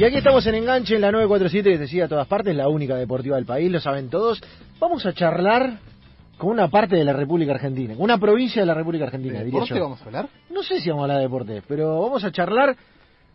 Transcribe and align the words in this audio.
Y 0.00 0.04
aquí 0.04 0.16
estamos 0.16 0.46
en 0.46 0.54
Enganche, 0.54 0.94
en 0.94 1.02
la 1.02 1.12
947, 1.12 1.72
que 1.72 1.78
te 1.78 1.86
sigue 1.86 2.04
a 2.04 2.08
todas 2.08 2.26
partes, 2.26 2.56
la 2.56 2.70
única 2.70 2.96
deportiva 2.96 3.36
del 3.36 3.44
país, 3.44 3.70
lo 3.70 3.80
saben 3.80 4.08
todos. 4.08 4.40
Vamos 4.78 5.04
a 5.04 5.12
charlar 5.12 5.74
con 6.38 6.48
una 6.48 6.68
parte 6.68 6.96
de 6.96 7.04
la 7.04 7.12
República 7.12 7.52
Argentina, 7.52 7.92
con 7.92 8.04
una 8.04 8.16
provincia 8.16 8.62
de 8.62 8.66
la 8.66 8.72
República 8.72 9.04
Argentina, 9.04 9.40
¿De 9.40 9.44
diría 9.44 9.60
deporte 9.60 9.74
yo. 9.74 9.82
vamos 9.82 10.00
a 10.00 10.04
hablar? 10.06 10.28
No 10.48 10.62
sé 10.62 10.80
si 10.80 10.88
vamos 10.88 11.02
a 11.02 11.04
hablar 11.04 11.18
de 11.18 11.24
deporte, 11.24 11.62
pero 11.68 12.00
vamos 12.00 12.24
a 12.24 12.32
charlar. 12.32 12.74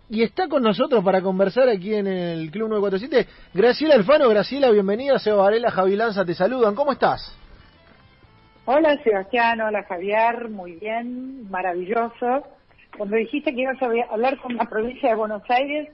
Y 0.10 0.24
está 0.24 0.48
con 0.48 0.64
nosotros 0.64 1.04
para 1.04 1.22
conversar 1.22 1.70
aquí 1.70 1.94
en 1.94 2.08
el 2.08 2.49
Club 2.49 2.70
947 2.70 3.29
Graciela 3.54 3.94
Alfano. 3.94 4.28
Graciela, 4.28 4.72
bienvenida. 4.72 5.20
Seba 5.20 5.44
Varela, 5.44 5.70
Javi 5.70 5.96
Lanza, 5.96 6.26
te 6.26 6.34
saludan. 6.34 6.74
¿Cómo 6.74 6.94
estás? 6.94 7.38
Hola 8.66 8.97
Sebastián, 9.04 9.62
hola 9.62 9.84
Javier, 9.84 10.50
muy 10.50 10.78
bien, 10.78 11.47
maravilloso. 11.47 12.42
Cuando 12.97 13.18
dijiste 13.18 13.54
que 13.54 13.62
ibas 13.62 13.79
a 13.84 13.86
hablar 14.12 14.40
con 14.40 14.56
la 14.58 14.66
provincia 14.66 15.10
de 15.10 15.16
Buenos 15.16 15.44
Aires, 15.47 15.90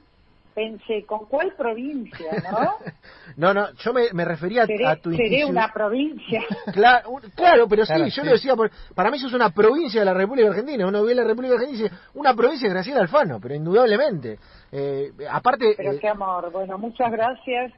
pensé, 0.54 1.06
¿con 1.06 1.26
cuál 1.26 1.54
provincia, 1.56 2.32
no? 2.52 2.76
no, 3.38 3.54
no, 3.54 3.74
yo 3.74 3.94
me, 3.94 4.12
me 4.14 4.26
refería 4.26 4.66
seré, 4.66 4.86
a 4.88 4.96
tu 4.98 5.12
seré 5.12 5.26
intuición. 5.26 5.50
una 5.52 5.72
provincia. 5.74 6.44
Claro, 6.74 7.10
un- 7.10 7.22
claro, 7.36 7.68
pero 7.68 7.86
sí, 7.86 7.94
Claro, 7.94 8.06
yo 8.06 8.12
sí. 8.22 8.26
lo 8.26 8.32
decía, 8.34 8.56
por- 8.56 8.72
para 8.96 9.10
mí 9.12 9.18
eso 9.18 9.28
es 9.28 9.34
una 9.34 9.50
provincia 9.52 10.02
de 10.02 10.06
la 10.06 10.14
República 10.14 10.50
Argentina. 10.50 10.88
Uno 10.88 11.04
ve 11.04 11.16
la 11.16 11.24
República 11.24 11.56
Argentina 11.56 11.80
y 11.80 11.84
dice, 11.90 11.96
una 12.14 12.34
provincia 12.36 12.68
de 12.68 12.74
Graciela 12.74 13.02
Alfano, 13.02 13.40
pero 13.42 13.56
indudablemente. 13.56 14.38
Eh, 14.72 15.12
aparte, 15.30 15.74
Pero 15.78 15.92
eh, 15.94 16.00
qué 16.00 16.08
amor, 16.08 16.52
bueno, 16.52 16.78
muchas 16.78 17.12
gracias. 17.12 17.74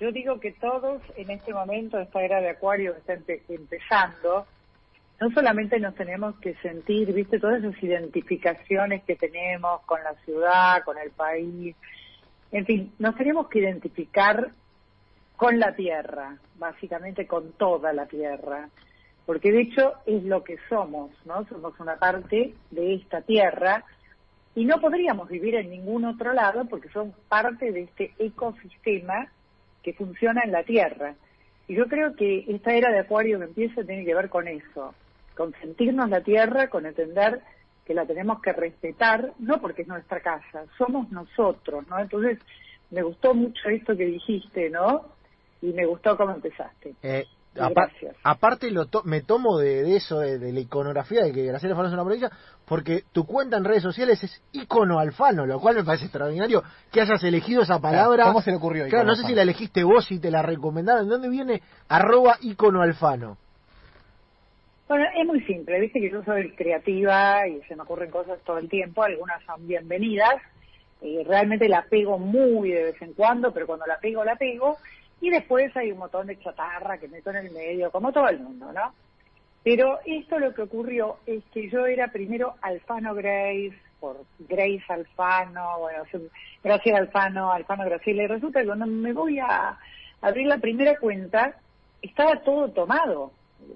Yo 0.00 0.12
digo 0.12 0.38
que 0.38 0.52
todos 0.52 1.02
en 1.16 1.30
este 1.30 1.52
momento, 1.52 1.98
esta 1.98 2.22
era 2.22 2.40
de 2.40 2.50
Acuario 2.50 2.92
que 2.94 2.98
está 3.00 3.14
empe- 3.14 3.42
empezando, 3.48 4.46
no 5.20 5.30
solamente 5.32 5.80
nos 5.80 5.96
tenemos 5.96 6.36
que 6.38 6.54
sentir, 6.62 7.12
viste, 7.12 7.40
todas 7.40 7.62
esas 7.64 7.82
identificaciones 7.82 9.02
que 9.02 9.16
tenemos 9.16 9.80
con 9.86 10.02
la 10.04 10.14
ciudad, 10.24 10.84
con 10.84 10.96
el 10.98 11.10
país, 11.10 11.74
en 12.52 12.66
fin, 12.66 12.92
nos 12.98 13.14
tenemos 13.16 13.48
que 13.48 13.60
identificar 13.60 14.50
con 15.36 15.58
la 15.58 15.74
tierra, 15.74 16.36
básicamente 16.58 17.26
con 17.26 17.52
toda 17.52 17.92
la 17.92 18.06
tierra, 18.06 18.68
porque 19.26 19.52
de 19.52 19.60
hecho 19.60 19.92
es 20.06 20.24
lo 20.24 20.42
que 20.42 20.56
somos, 20.68 21.10
¿no? 21.26 21.46
Somos 21.46 21.78
una 21.78 21.96
parte 21.96 22.54
de 22.70 22.94
esta 22.94 23.20
tierra 23.20 23.84
y 24.54 24.64
no 24.64 24.80
podríamos 24.80 25.28
vivir 25.28 25.54
en 25.54 25.70
ningún 25.70 26.04
otro 26.06 26.32
lado 26.32 26.64
porque 26.64 26.88
son 26.88 27.12
parte 27.28 27.70
de 27.70 27.82
este 27.82 28.14
ecosistema 28.18 29.30
que 29.82 29.92
funciona 29.92 30.42
en 30.44 30.52
la 30.52 30.64
tierra. 30.64 31.14
Y 31.68 31.74
yo 31.74 31.86
creo 31.86 32.16
que 32.16 32.46
esta 32.48 32.72
era 32.72 32.90
de 32.90 33.00
Acuario 33.00 33.38
que 33.38 33.44
empieza 33.44 33.84
tiene 33.84 34.04
que 34.04 34.14
ver 34.14 34.30
con 34.30 34.48
eso, 34.48 34.94
con 35.36 35.54
sentirnos 35.60 36.08
la 36.08 36.22
tierra, 36.22 36.68
con 36.68 36.86
entender 36.86 37.40
que 37.88 37.94
la 37.94 38.06
tenemos 38.06 38.40
que 38.40 38.52
respetar, 38.52 39.32
no 39.40 39.60
porque 39.60 39.82
es 39.82 39.88
nuestra 39.88 40.20
casa, 40.20 40.64
somos 40.76 41.10
nosotros, 41.10 41.88
¿no? 41.88 41.98
Entonces, 41.98 42.38
me 42.90 43.02
gustó 43.02 43.34
mucho 43.34 43.68
esto 43.70 43.96
que 43.96 44.04
dijiste, 44.04 44.70
¿no? 44.70 45.06
Y 45.62 45.72
me 45.72 45.86
gustó 45.86 46.16
cómo 46.16 46.32
empezaste. 46.32 46.94
eh, 47.02 47.24
gracias. 47.54 48.14
aparte 48.22 48.70
lo 48.70 48.86
to- 48.86 49.02
me 49.04 49.22
tomo 49.22 49.58
de, 49.58 49.82
de 49.82 49.96
eso, 49.96 50.20
de, 50.20 50.38
de 50.38 50.52
la 50.52 50.60
iconografía 50.60 51.24
de 51.24 51.32
que 51.32 51.44
Graciela 51.46 51.72
Alfano 51.74 51.88
es 51.88 51.94
una 51.94 52.04
provincia, 52.04 52.30
porque 52.66 53.02
tu 53.12 53.24
cuenta 53.24 53.56
en 53.56 53.64
redes 53.64 53.82
sociales 53.82 54.22
es 54.22 54.40
icono 54.52 55.00
alfano, 55.00 55.44
lo 55.46 55.58
cual 55.58 55.74
me 55.76 55.82
parece 55.82 56.04
extraordinario 56.04 56.62
que 56.92 57.00
hayas 57.00 57.24
elegido 57.24 57.62
esa 57.62 57.80
palabra. 57.80 58.24
¿Cómo 58.26 58.42
se 58.42 58.50
le 58.52 58.58
ocurrió 58.58 58.86
Claro, 58.88 59.06
no 59.06 59.16
sé 59.16 59.22
si 59.24 59.34
la 59.34 59.42
elegiste 59.42 59.82
vos 59.82 60.08
y 60.12 60.20
te 60.20 60.30
la 60.30 60.42
recomendaron. 60.42 61.06
¿De 61.06 61.10
dónde 61.10 61.28
viene 61.30 61.62
arroba 61.88 62.36
icono 62.42 62.80
alfano? 62.82 63.38
Bueno, 64.88 65.04
es 65.14 65.26
muy 65.26 65.42
simple, 65.42 65.80
viste 65.80 66.00
que 66.00 66.10
yo 66.10 66.24
soy 66.24 66.50
creativa 66.52 67.46
y 67.46 67.60
se 67.64 67.76
me 67.76 67.82
ocurren 67.82 68.10
cosas 68.10 68.40
todo 68.42 68.56
el 68.56 68.70
tiempo, 68.70 69.02
algunas 69.02 69.44
son 69.44 69.66
bienvenidas, 69.66 70.36
y 71.02 71.22
realmente 71.24 71.68
la 71.68 71.82
pego 71.82 72.18
muy 72.18 72.70
de 72.70 72.84
vez 72.84 73.02
en 73.02 73.12
cuando, 73.12 73.52
pero 73.52 73.66
cuando 73.66 73.84
la 73.84 73.98
pego, 73.98 74.24
la 74.24 74.36
pego, 74.36 74.78
y 75.20 75.28
después 75.28 75.76
hay 75.76 75.92
un 75.92 75.98
montón 75.98 76.26
de 76.26 76.38
chatarra 76.38 76.96
que 76.96 77.06
meto 77.06 77.28
en 77.28 77.36
el 77.36 77.50
medio, 77.50 77.90
como 77.90 78.12
todo 78.12 78.30
el 78.30 78.40
mundo, 78.40 78.72
¿no? 78.72 78.94
Pero 79.62 79.98
esto 80.06 80.38
lo 80.38 80.54
que 80.54 80.62
ocurrió 80.62 81.18
es 81.26 81.44
que 81.52 81.68
yo 81.68 81.84
era 81.84 82.08
primero 82.08 82.54
Alfano 82.62 83.14
Grace, 83.14 83.78
por 84.00 84.16
Grace 84.38 84.84
Alfano, 84.88 85.80
bueno, 85.80 86.04
Graciela 86.64 87.00
Alfano, 87.00 87.52
Alfano 87.52 87.84
Graciela, 87.84 88.22
y 88.22 88.26
resulta 88.28 88.60
que 88.60 88.66
cuando 88.66 88.86
me 88.86 89.12
voy 89.12 89.38
a 89.38 89.76
abrir 90.22 90.46
la 90.46 90.56
primera 90.56 90.96
cuenta, 90.98 91.56
estaba 92.00 92.40
todo 92.40 92.70
tomado, 92.70 93.32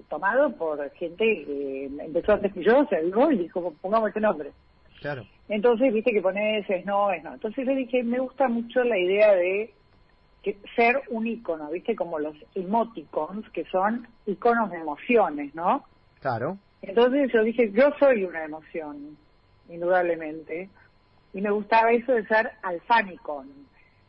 tomado 0.09 0.51
por 0.55 0.89
gente 0.91 1.23
que 1.45 1.85
empezó 1.85 2.33
antes 2.33 2.53
que 2.53 2.63
yo, 2.63 2.85
se 2.85 2.97
avivó 2.97 3.31
y 3.31 3.37
dijo, 3.37 3.73
pongamos 3.81 4.09
este 4.09 4.21
nombre. 4.21 4.51
Claro. 5.01 5.25
Entonces, 5.49 5.93
viste 5.93 6.11
que 6.11 6.21
pones 6.21 6.69
es 6.69 6.85
no, 6.85 7.11
es 7.11 7.23
no. 7.23 7.33
Entonces 7.33 7.65
le 7.65 7.75
dije, 7.75 8.03
me 8.03 8.19
gusta 8.19 8.47
mucho 8.47 8.83
la 8.83 8.97
idea 8.97 9.33
de 9.33 9.73
que 10.41 10.57
ser 10.75 11.01
un 11.09 11.25
icono, 11.25 11.69
viste, 11.69 11.95
como 11.95 12.19
los 12.19 12.35
emoticons, 12.53 13.49
que 13.51 13.65
son 13.65 14.07
iconos 14.25 14.69
de 14.71 14.77
emociones, 14.77 15.55
¿no? 15.55 15.85
Claro. 16.19 16.57
Entonces 16.81 17.31
yo 17.33 17.43
dije, 17.43 17.71
yo 17.71 17.91
soy 17.97 18.25
una 18.25 18.43
emoción, 18.43 19.17
indudablemente, 19.69 20.69
y 21.33 21.41
me 21.41 21.49
gustaba 21.49 21.91
eso 21.91 22.11
de 22.11 22.25
ser 22.27 22.51
alfanicon. 22.61 23.49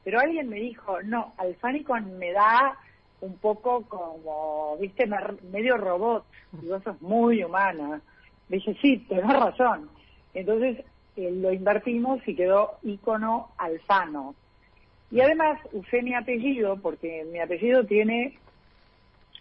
Pero 0.03 0.21
alguien 0.21 0.49
me 0.49 0.57
dijo, 0.57 1.01
no, 1.03 1.35
alfanicon 1.39 2.19
me 2.19 2.33
da 2.33 2.77
un 3.25 3.39
poco 3.39 3.83
como, 3.89 4.77
viste, 4.79 5.07
medio 5.51 5.77
robot, 5.77 6.25
y 6.63 6.67
vos 6.67 6.83
sos 6.83 7.01
muy 7.03 7.43
humana. 7.43 8.01
Dije, 8.49 8.77
sí, 8.81 8.99
tenés 9.09 9.33
razón. 9.33 9.89
Entonces 10.35 10.85
eh, 11.17 11.31
lo 11.31 11.53
invertimos 11.53 12.21
y 12.27 12.35
quedó 12.35 12.79
icono 12.83 13.51
alfano. 13.59 14.35
Y 15.11 15.21
además 15.21 15.61
usé 15.73 16.03
mi 16.03 16.15
apellido, 16.15 16.77
porque 16.81 17.27
mi 17.31 17.39
apellido 17.41 17.85
tiene 17.85 18.39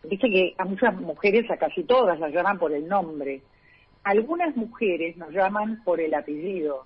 Viste 0.03 0.29
que 0.29 0.53
a 0.57 0.65
muchas 0.65 0.99
mujeres, 0.99 1.49
a 1.49 1.57
casi 1.57 1.83
todas, 1.83 2.19
las 2.19 2.33
llaman 2.33 2.59
por 2.59 2.73
el 2.73 2.87
nombre. 2.87 3.41
Algunas 4.03 4.55
mujeres 4.57 5.15
nos 5.15 5.31
llaman 5.31 5.81
por 5.85 6.01
el 6.01 6.13
apellido. 6.13 6.85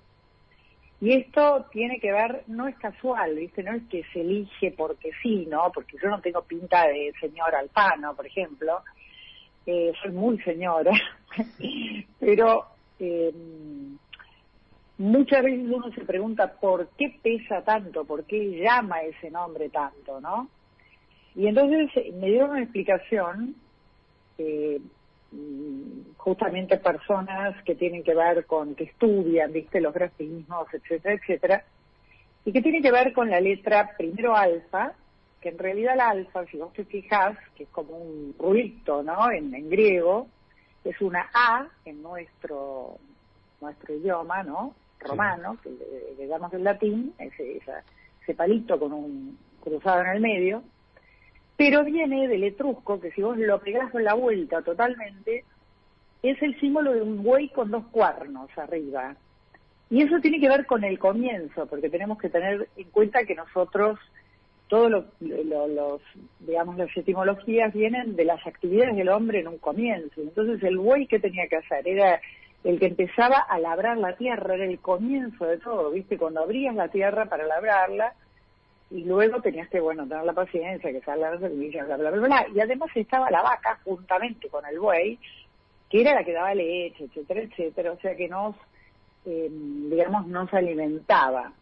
Y 1.00 1.12
esto 1.12 1.66
tiene 1.70 2.00
que 2.00 2.10
ver, 2.10 2.42
no 2.48 2.66
es 2.66 2.76
casual, 2.76 3.36
¿viste? 3.36 3.62
No 3.62 3.72
es 3.72 3.82
que 3.88 4.02
se 4.12 4.20
elige 4.20 4.72
porque 4.76 5.10
sí, 5.22 5.46
¿no? 5.46 5.70
Porque 5.72 5.96
yo 6.02 6.08
no 6.08 6.20
tengo 6.20 6.42
pinta 6.42 6.88
de 6.88 7.12
señora 7.20 7.60
Alfano, 7.60 8.16
por 8.16 8.26
ejemplo. 8.26 8.82
Eh, 9.64 9.92
soy 10.02 10.10
muy 10.10 10.38
señora. 10.40 10.90
Pero 12.18 12.66
eh, 12.98 13.32
muchas 14.98 15.44
veces 15.44 15.66
uno 15.70 15.90
se 15.92 16.04
pregunta 16.04 16.52
por 16.52 16.88
qué 16.98 17.16
pesa 17.22 17.62
tanto, 17.62 18.04
por 18.04 18.24
qué 18.24 18.60
llama 18.60 19.02
ese 19.02 19.30
nombre 19.30 19.68
tanto, 19.68 20.20
¿no? 20.20 20.48
Y 21.36 21.46
entonces 21.46 21.90
eh, 21.96 22.12
me 22.18 22.26
dieron 22.26 22.50
una 22.50 22.62
explicación, 22.62 23.54
eh, 24.38 24.80
justamente 26.16 26.78
personas 26.78 27.62
que 27.64 27.74
tienen 27.74 28.02
que 28.02 28.14
ver 28.14 28.46
con, 28.46 28.74
que 28.74 28.84
estudian, 28.84 29.52
viste, 29.52 29.80
los 29.80 29.94
grafismos, 29.94 30.66
etcétera, 30.72 31.14
etcétera, 31.14 31.64
y 32.44 32.52
que 32.52 32.62
tiene 32.62 32.80
que 32.82 32.92
ver 32.92 33.12
con 33.12 33.30
la 33.30 33.40
letra 33.40 33.94
primero 33.96 34.34
alfa, 34.36 34.92
que 35.40 35.50
en 35.50 35.58
realidad 35.58 35.94
el 35.94 36.00
alfa, 36.00 36.44
si 36.46 36.56
vos 36.56 36.72
te 36.72 36.84
fijas, 36.84 37.36
que 37.54 37.64
es 37.64 37.68
como 37.70 37.96
un 37.96 38.34
ruido, 38.38 39.02
¿no? 39.02 39.30
En, 39.30 39.54
en 39.54 39.68
griego, 39.70 40.26
es 40.84 41.00
una 41.00 41.28
A 41.32 41.66
en 41.84 42.02
nuestro, 42.02 42.96
nuestro 43.60 43.94
idioma, 43.94 44.42
¿no? 44.42 44.74
Romano, 45.00 45.58
que 45.62 45.70
le, 45.70 46.14
le 46.18 46.26
damos 46.26 46.52
el 46.54 46.64
latín, 46.64 47.14
ese, 47.18 47.58
esa- 47.58 47.84
ese 48.22 48.34
palito 48.34 48.78
con 48.80 48.92
un 48.92 49.38
cruzado 49.60 50.00
en 50.02 50.08
el 50.08 50.20
medio, 50.20 50.62
pero 51.58 51.82
viene 51.84 52.28
del 52.28 52.44
etrusco, 52.44 53.00
que 53.00 53.10
si 53.10 53.20
vos 53.20 53.36
lo 53.36 53.58
pegás 53.58 53.90
con 53.90 54.04
la 54.04 54.14
vuelta 54.14 54.62
totalmente, 54.62 55.44
es 56.22 56.40
el 56.40 56.58
símbolo 56.60 56.92
de 56.92 57.02
un 57.02 57.20
buey 57.24 57.48
con 57.48 57.68
dos 57.72 57.84
cuernos 57.88 58.48
arriba. 58.56 59.16
Y 59.90 60.02
eso 60.02 60.20
tiene 60.20 60.38
que 60.38 60.48
ver 60.48 60.66
con 60.66 60.84
el 60.84 61.00
comienzo, 61.00 61.66
porque 61.66 61.90
tenemos 61.90 62.16
que 62.18 62.28
tener 62.30 62.68
en 62.76 62.90
cuenta 62.90 63.24
que 63.24 63.34
nosotros, 63.34 63.98
todos 64.68 64.88
lo- 64.88 65.04
lo- 65.20 65.66
los, 65.66 66.00
digamos, 66.38 66.76
las 66.78 66.96
etimologías 66.96 67.74
vienen 67.74 68.14
de 68.14 68.24
las 68.24 68.46
actividades 68.46 68.94
del 68.94 69.08
hombre 69.08 69.40
en 69.40 69.48
un 69.48 69.58
comienzo. 69.58 70.20
Entonces 70.20 70.62
el 70.62 70.78
buey 70.78 71.08
que 71.08 71.18
tenía 71.18 71.48
que 71.48 71.56
hacer 71.56 71.88
era 71.88 72.20
el 72.62 72.78
que 72.78 72.86
empezaba 72.86 73.38
a 73.38 73.58
labrar 73.58 73.96
la 73.96 74.14
tierra, 74.16 74.54
era 74.54 74.64
el 74.64 74.78
comienzo 74.78 75.44
de 75.44 75.58
todo, 75.58 75.90
¿viste? 75.90 76.18
Cuando 76.18 76.40
abrías 76.42 76.76
la 76.76 76.86
tierra 76.88 77.24
para 77.26 77.46
labrarla, 77.46 78.12
y 78.90 79.04
luego 79.04 79.40
tenías 79.42 79.68
que, 79.68 79.80
bueno, 79.80 80.06
tener 80.08 80.24
la 80.24 80.32
paciencia, 80.32 80.90
que 80.90 81.00
salga 81.02 81.32
la 81.32 81.38
semilla, 81.38 81.84
bla, 81.84 81.96
bla, 81.96 82.10
bla, 82.10 82.26
bla. 82.26 82.46
Y 82.54 82.60
además 82.60 82.90
estaba 82.94 83.30
la 83.30 83.42
vaca 83.42 83.78
juntamente 83.84 84.48
con 84.48 84.64
el 84.64 84.78
buey, 84.78 85.18
que 85.90 86.00
era 86.00 86.14
la 86.14 86.24
que 86.24 86.32
daba 86.32 86.54
leche, 86.54 87.04
etcétera, 87.04 87.42
etcétera, 87.42 87.92
o 87.92 87.98
sea 88.00 88.16
que 88.16 88.28
nos, 88.28 88.56
eh, 89.26 89.48
digamos, 89.50 90.26
nos 90.26 90.52
alimentaba. 90.54 91.52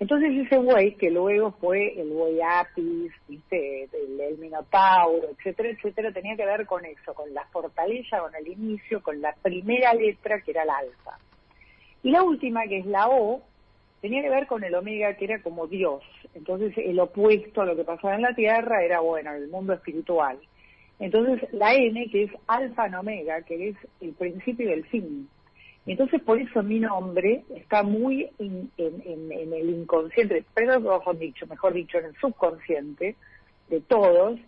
Entonces 0.00 0.46
ese 0.46 0.58
buey, 0.58 0.94
que 0.94 1.10
luego 1.10 1.52
fue 1.52 1.98
el 2.00 2.10
buey 2.10 2.38
apis, 2.40 3.12
¿viste? 3.26 3.84
El, 3.84 4.20
el 4.20 4.38
minotauro, 4.38 5.28
etcétera, 5.36 5.70
etcétera, 5.70 6.12
tenía 6.12 6.36
que 6.36 6.46
ver 6.46 6.66
con 6.66 6.84
eso, 6.84 7.14
con 7.14 7.32
la 7.34 7.44
fortaleza, 7.46 8.20
con 8.20 8.34
el 8.34 8.46
inicio, 8.46 9.02
con 9.02 9.20
la 9.20 9.34
primera 9.42 9.94
letra 9.94 10.40
que 10.42 10.52
era 10.52 10.64
la 10.64 10.76
alfa. 10.76 11.18
Y 12.02 12.10
la 12.10 12.22
última, 12.22 12.62
que 12.68 12.78
es 12.78 12.86
la 12.86 13.08
O, 13.08 13.42
tenía 14.00 14.22
que 14.22 14.30
ver 14.30 14.46
con 14.46 14.62
el 14.64 14.74
omega, 14.74 15.14
que 15.14 15.24
era 15.24 15.42
como 15.42 15.66
Dios. 15.66 16.02
Entonces, 16.34 16.72
el 16.76 16.98
opuesto 17.00 17.62
a 17.62 17.66
lo 17.66 17.76
que 17.76 17.84
pasaba 17.84 18.14
en 18.14 18.22
la 18.22 18.34
Tierra 18.34 18.82
era, 18.82 19.00
bueno, 19.00 19.32
el 19.32 19.48
mundo 19.48 19.72
espiritual. 19.72 20.38
Entonces, 21.00 21.48
la 21.52 21.74
N, 21.74 22.08
que 22.10 22.24
es 22.24 22.30
alfa 22.46 22.86
en 22.86 22.94
omega, 22.96 23.42
que 23.42 23.70
es 23.70 23.76
el 24.00 24.12
principio 24.12 24.68
y 24.68 24.72
el 24.72 24.84
fin. 24.86 25.28
Entonces, 25.86 26.20
por 26.22 26.38
eso 26.38 26.62
mi 26.62 26.80
nombre 26.80 27.44
está 27.54 27.82
muy 27.82 28.28
en, 28.38 28.70
el 28.76 29.70
inconsciente, 29.70 30.44
pero 30.54 30.80
mejor 30.80 31.18
dicho, 31.18 31.46
mejor 31.46 31.72
dicho, 31.72 31.98
en 31.98 32.06
el 32.06 32.16
subconsciente 32.16 33.16
de 33.68 33.80
todos, 33.80 34.38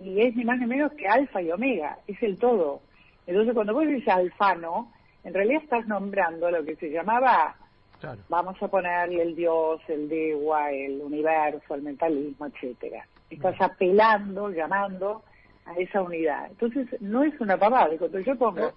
y 0.00 0.20
es 0.20 0.34
ni 0.36 0.44
más 0.44 0.58
ni 0.58 0.66
menos 0.66 0.92
que 0.92 1.06
alfa 1.06 1.42
y 1.42 1.50
omega, 1.50 1.98
es 2.06 2.22
el 2.22 2.38
todo. 2.38 2.80
Entonces, 3.26 3.52
cuando 3.54 3.74
vos 3.74 3.86
dices 3.86 4.08
alfano, 4.08 4.92
en 5.24 5.34
realidad 5.34 5.62
estás 5.62 5.86
nombrando 5.86 6.50
lo 6.50 6.64
que 6.64 6.76
se 6.76 6.90
llamaba, 6.90 7.56
vamos 8.28 8.62
a 8.62 8.68
ponerle 8.68 9.22
el 9.22 9.36
Dios, 9.36 9.80
el 9.88 10.08
Dewa, 10.08 10.70
el 10.70 11.00
universo, 11.00 11.74
el 11.74 11.82
mentalismo, 11.82 12.46
etcétera. 12.46 13.06
Estás 13.30 13.60
apelando, 13.60 14.50
llamando 14.50 15.22
a 15.64 15.74
esa 15.74 16.02
unidad. 16.02 16.46
Entonces, 16.50 16.86
no 17.00 17.24
es 17.24 17.38
una 17.40 17.56
pavada. 17.56 17.96
Cuando 17.98 18.20
yo 18.20 18.36
pongo, 18.36 18.72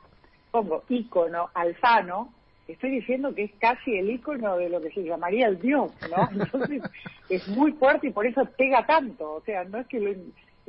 pongo 0.51 0.83
ícono 0.89 1.50
alfano, 1.54 2.33
estoy 2.68 2.92
diciendo 2.92 3.33
que 3.33 3.44
es 3.44 3.51
casi 3.60 3.95
el 3.98 4.10
ícono 4.10 4.57
de 4.57 4.69
lo 4.69 4.81
que 4.81 4.92
se 4.92 5.04
llamaría 5.04 5.48
el 5.48 5.60
Dios, 5.60 5.92
¿no? 6.10 6.30
Entonces, 6.44 6.81
es 7.30 7.48
muy 7.50 7.71
fuerte 7.74 8.07
y 8.07 8.12
por 8.12 8.25
eso 8.25 8.44
pega 8.57 8.86
tanto. 8.86 9.33
O 9.33 9.42
sea, 9.42 9.63
no 9.63 9.80
es 9.80 9.88
que 9.88 10.00
lo, 10.00 10.13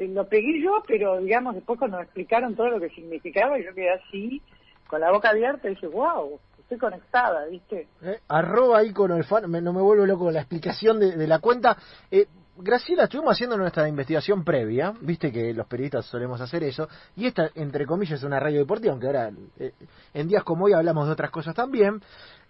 lo 0.07 0.29
pegué 0.29 0.61
yo, 0.61 0.83
pero 0.87 1.21
digamos, 1.21 1.55
después 1.55 1.79
cuando 1.79 1.99
me 1.99 2.05
explicaron 2.05 2.55
todo 2.55 2.69
lo 2.69 2.81
que 2.81 2.91
significaba, 2.91 3.59
yo 3.59 3.75
quedé 3.75 3.91
así, 3.91 4.43
con 4.87 5.01
la 5.01 5.13
boca 5.13 5.31
abierta, 5.31 5.69
y 5.69 5.71
dije, 5.71 5.87
wow, 5.87 6.41
estoy 6.71 6.79
conectada, 6.79 7.47
¿viste? 7.47 7.89
Eh, 8.03 8.21
arroba 8.29 8.85
ícono 8.85 9.15
alfano, 9.15 9.49
no 9.49 9.73
me 9.73 9.81
vuelvo 9.81 10.07
loco 10.07 10.25
con 10.27 10.35
la 10.35 10.41
explicación 10.41 11.01
de, 11.01 11.17
de 11.17 11.27
la 11.27 11.41
cuenta. 11.41 11.77
Eh, 12.11 12.29
Graciela, 12.57 13.05
estuvimos 13.05 13.33
haciendo 13.33 13.57
nuestra 13.57 13.89
investigación 13.89 14.45
previa, 14.45 14.93
viste 15.01 15.33
que 15.33 15.53
los 15.53 15.67
periodistas 15.67 16.07
solemos 16.07 16.41
hacer 16.41 16.63
eso, 16.63 16.89
y 17.17 17.27
esta, 17.27 17.51
entre 17.55 17.87
comillas, 17.87 18.19
es 18.19 18.25
una 18.25 18.39
radio 18.39 18.61
deportiva, 18.61 18.93
aunque 18.93 19.07
ahora 19.07 19.33
eh, 19.59 19.73
en 20.15 20.29
días 20.29 20.45
como 20.45 20.67
hoy 20.67 20.73
hablamos 20.75 21.07
de 21.07 21.13
otras 21.13 21.31
cosas 21.31 21.55
también. 21.55 22.01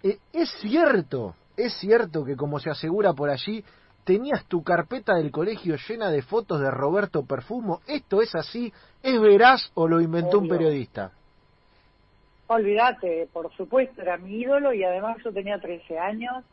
Eh, 0.02 0.18
es 0.32 0.50
cierto, 0.60 1.34
es 1.56 1.72
cierto 1.74 2.24
que 2.24 2.36
como 2.36 2.58
se 2.58 2.70
asegura 2.70 3.14
por 3.14 3.30
allí, 3.30 3.64
tenías 4.04 4.44
tu 4.46 4.62
carpeta 4.62 5.14
del 5.14 5.30
colegio 5.30 5.76
llena 5.88 6.10
de 6.10 6.22
fotos 6.22 6.60
de 6.60 6.70
Roberto 6.70 7.24
Perfumo. 7.24 7.80
¿Esto 7.86 8.20
es 8.20 8.34
así? 8.34 8.72
¿Es 9.02 9.18
veraz 9.20 9.70
o 9.74 9.86
lo 9.88 10.00
inventó 10.00 10.40
un 10.40 10.48
periodista? 10.48 11.12
Olvídate, 12.52 13.28
por 13.32 13.54
supuesto, 13.54 14.02
era 14.02 14.16
mi 14.16 14.40
ídolo 14.40 14.72
y 14.72 14.82
además 14.82 15.18
yo 15.24 15.32
tenía 15.32 15.60
13 15.60 15.98
años 16.00 16.44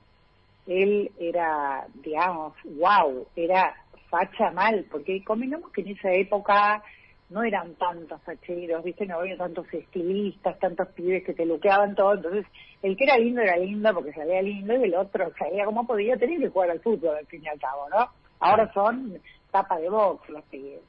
él 0.67 1.11
era, 1.17 1.87
digamos, 2.03 2.53
wow, 2.65 3.25
era 3.35 3.73
facha 4.09 4.51
mal, 4.51 4.85
porque 4.91 5.23
convengamos 5.23 5.71
que 5.71 5.81
en 5.81 5.87
esa 5.89 6.11
época 6.11 6.83
no 7.29 7.41
eran 7.43 7.73
tantos 7.75 8.21
facheros, 8.21 8.83
¿viste? 8.83 9.07
No 9.07 9.19
había 9.19 9.37
tantos 9.37 9.65
estilistas, 9.73 10.59
tantos 10.59 10.87
pibes 10.89 11.23
que 11.23 11.33
te 11.33 11.45
luqueaban 11.45 11.95
todo, 11.95 12.13
entonces 12.13 12.45
el 12.83 12.95
que 12.95 13.05
era 13.05 13.17
lindo 13.17 13.41
era 13.41 13.57
lindo 13.57 13.91
porque 13.93 14.13
salía 14.13 14.41
lindo 14.41 14.75
y 14.75 14.83
el 14.83 14.95
otro 14.95 15.31
sabía 15.39 15.65
cómo 15.65 15.87
podía 15.87 16.15
tener 16.17 16.39
que 16.39 16.49
jugar 16.49 16.69
al 16.69 16.81
fútbol 16.81 17.17
al 17.17 17.25
fin 17.25 17.43
y 17.43 17.47
al 17.47 17.59
cabo, 17.59 17.89
¿no? 17.89 18.07
Ahora 18.39 18.71
son 18.71 19.19
tapa 19.49 19.79
de 19.79 19.89
box 19.89 20.29
los 20.29 20.43
pibes. 20.45 20.81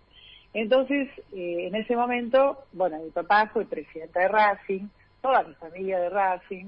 Entonces, 0.54 1.08
eh, 1.32 1.68
en 1.68 1.74
ese 1.76 1.94
momento, 1.94 2.64
bueno, 2.72 2.98
mi 2.98 3.10
papá 3.10 3.48
fue 3.52 3.64
presidente 3.64 4.18
de 4.18 4.28
Racing, 4.28 4.88
toda 5.20 5.42
mi 5.42 5.54
familia 5.54 5.98
de 5.98 6.10
Racing, 6.10 6.66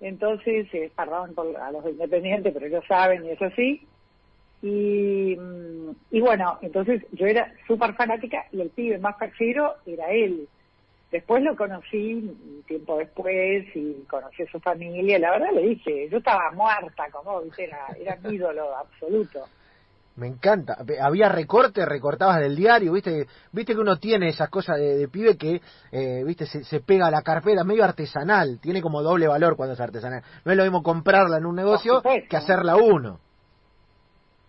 entonces, 0.00 0.72
eh, 0.72 0.90
perdón 0.96 1.34
por, 1.34 1.56
a 1.56 1.72
los 1.72 1.84
independientes, 1.86 2.52
pero 2.52 2.66
ellos 2.66 2.84
saben 2.86 3.24
y 3.24 3.30
es 3.30 3.42
así. 3.42 3.86
Y, 4.62 5.36
mm, 5.36 5.90
y 6.10 6.20
bueno, 6.20 6.58
entonces 6.62 7.04
yo 7.12 7.26
era 7.26 7.52
súper 7.66 7.94
fanática 7.94 8.46
y 8.52 8.60
el 8.60 8.70
pibe 8.70 8.98
más 8.98 9.18
fachero 9.18 9.76
era 9.86 10.10
él. 10.10 10.48
Después 11.10 11.42
lo 11.42 11.56
conocí 11.56 12.62
tiempo 12.66 12.98
después 12.98 13.64
y 13.74 14.04
conocí 14.08 14.42
a 14.42 14.50
su 14.50 14.60
familia. 14.60 15.18
La 15.18 15.30
verdad 15.30 15.52
le 15.52 15.62
dije, 15.62 16.08
yo 16.10 16.18
estaba 16.18 16.50
muerta 16.52 17.08
como, 17.10 17.40
¿viste? 17.40 17.64
Era, 17.64 17.86
era 17.98 18.16
mi 18.16 18.34
ídolo 18.34 18.76
absoluto. 18.76 19.46
Me 20.18 20.26
encanta. 20.26 20.76
Había 21.00 21.28
recorte, 21.28 21.86
recortabas 21.86 22.40
del 22.40 22.56
diario, 22.56 22.92
viste, 22.92 23.28
viste 23.52 23.72
que 23.72 23.80
uno 23.80 23.98
tiene 23.98 24.28
esas 24.28 24.50
cosas 24.50 24.76
de, 24.76 25.06
pibe 25.06 25.36
que, 25.36 25.60
eh, 25.92 26.24
viste, 26.26 26.44
se, 26.44 26.80
pega 26.80 27.06
a 27.06 27.10
la 27.10 27.22
carpeta, 27.22 27.62
medio 27.62 27.84
artesanal, 27.84 28.58
tiene 28.60 28.82
como 28.82 29.00
doble 29.00 29.28
valor 29.28 29.56
cuando 29.56 29.74
es 29.74 29.80
artesanal. 29.80 30.24
No 30.44 30.50
es 30.50 30.58
lo 30.58 30.64
mismo 30.64 30.82
comprarla 30.82 31.36
en 31.36 31.46
un 31.46 31.54
negocio 31.54 32.02
que 32.02 32.36
hacerla 32.36 32.74
uno. 32.74 33.20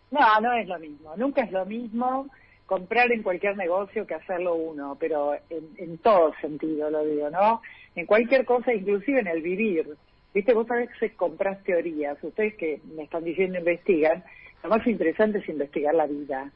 No, 0.09 0.41
no 0.41 0.53
es 0.53 0.67
lo 0.67 0.79
mismo. 0.79 1.15
Nunca 1.17 1.43
es 1.43 1.51
lo 1.51 1.63
mismo 1.67 2.25
comprar 2.65 3.11
en 3.11 3.21
cualquier 3.21 3.55
negocio 3.55 4.07
que 4.07 4.15
hacerlo 4.15 4.55
uno, 4.55 4.97
pero 4.99 5.35
en, 5.51 5.69
en 5.77 5.99
todo 5.99 6.33
sentido 6.41 6.89
lo 6.89 7.05
digo, 7.05 7.29
¿no? 7.29 7.61
En 7.95 8.07
cualquier 8.07 8.43
cosa, 8.43 8.73
inclusive 8.73 9.19
en 9.19 9.27
el 9.27 9.43
vivir. 9.43 9.95
Viste, 10.33 10.53
vos 10.55 10.65
sabés 10.65 10.89
que 10.99 11.15
compras 11.15 11.63
teorías, 11.63 12.17
ustedes 12.23 12.55
que 12.55 12.81
me 12.95 13.03
están 13.03 13.23
diciendo 13.23 13.59
investigan, 13.59 14.23
lo 14.63 14.69
más 14.69 14.85
interesante 14.87 15.39
es 15.39 15.49
investigar 15.49 15.95
la 15.95 16.07
vida. 16.07 16.51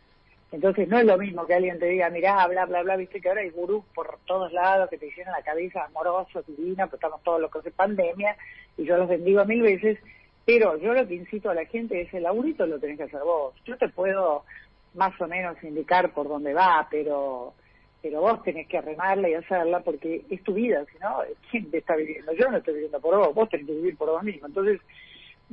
Entonces 0.52 0.88
no 0.88 1.00
es 1.00 1.06
lo 1.06 1.18
mismo 1.18 1.48
que 1.48 1.56
alguien 1.56 1.80
te 1.80 1.88
diga, 1.88 2.12
mirá, 2.12 2.46
bla, 2.48 2.66
bla, 2.66 2.84
bla, 2.84 2.96
viste 2.96 3.20
que 3.20 3.28
ahora 3.28 3.42
hay 3.42 3.50
gurús 3.50 3.84
por 3.96 4.20
todos 4.26 4.54
lados 4.54 4.88
que 4.88 5.00
te 5.00 5.10
llenan 5.10 5.34
la 5.34 5.42
cabeza 5.42 5.84
amoroso, 5.86 6.44
divino, 6.44 6.88
pues 6.88 6.94
estamos 6.94 7.24
todos 7.24 7.42
locos 7.42 7.64
de 7.64 7.72
pandemia 7.72 8.38
y 8.78 8.86
yo 8.86 8.98
los 8.98 9.10
bendigo 9.10 9.44
mil 9.46 9.64
veces, 9.64 9.98
pero 10.46 10.78
yo 10.78 10.94
lo 10.94 11.08
que 11.08 11.16
incito 11.16 11.50
a 11.50 11.56
la 11.56 11.66
gente 11.66 12.02
es 12.02 12.14
el 12.14 12.24
laburito 12.24 12.68
lo 12.68 12.80
tenés 12.80 12.98
que 12.98 13.04
hacer 13.04 13.22
vos. 13.22 13.56
Yo 13.66 13.76
te 13.78 13.90
puedo 13.90 14.44
más 14.94 15.20
o 15.20 15.28
menos 15.28 15.58
indicar 15.64 16.14
por 16.14 16.28
dónde 16.28 16.54
va, 16.54 16.88
pero 16.92 17.54
pero 18.04 18.20
vos 18.20 18.44
tenés 18.44 18.68
que 18.68 18.78
arremarla 18.78 19.30
y 19.30 19.34
hacerla 19.34 19.80
porque 19.80 20.26
es 20.30 20.44
tu 20.44 20.54
vida, 20.54 20.86
si 20.92 21.00
no, 21.00 21.22
¿quién 21.50 21.72
te 21.72 21.78
está 21.78 21.96
viviendo? 21.96 22.34
Yo 22.34 22.52
no 22.52 22.58
estoy 22.58 22.74
viviendo 22.74 23.00
por 23.00 23.18
vos, 23.18 23.34
vos 23.34 23.50
tenés 23.50 23.66
que 23.66 23.74
vivir 23.74 23.98
por 23.98 24.10
vos 24.10 24.22
mismo. 24.22 24.46
Entonces, 24.46 24.82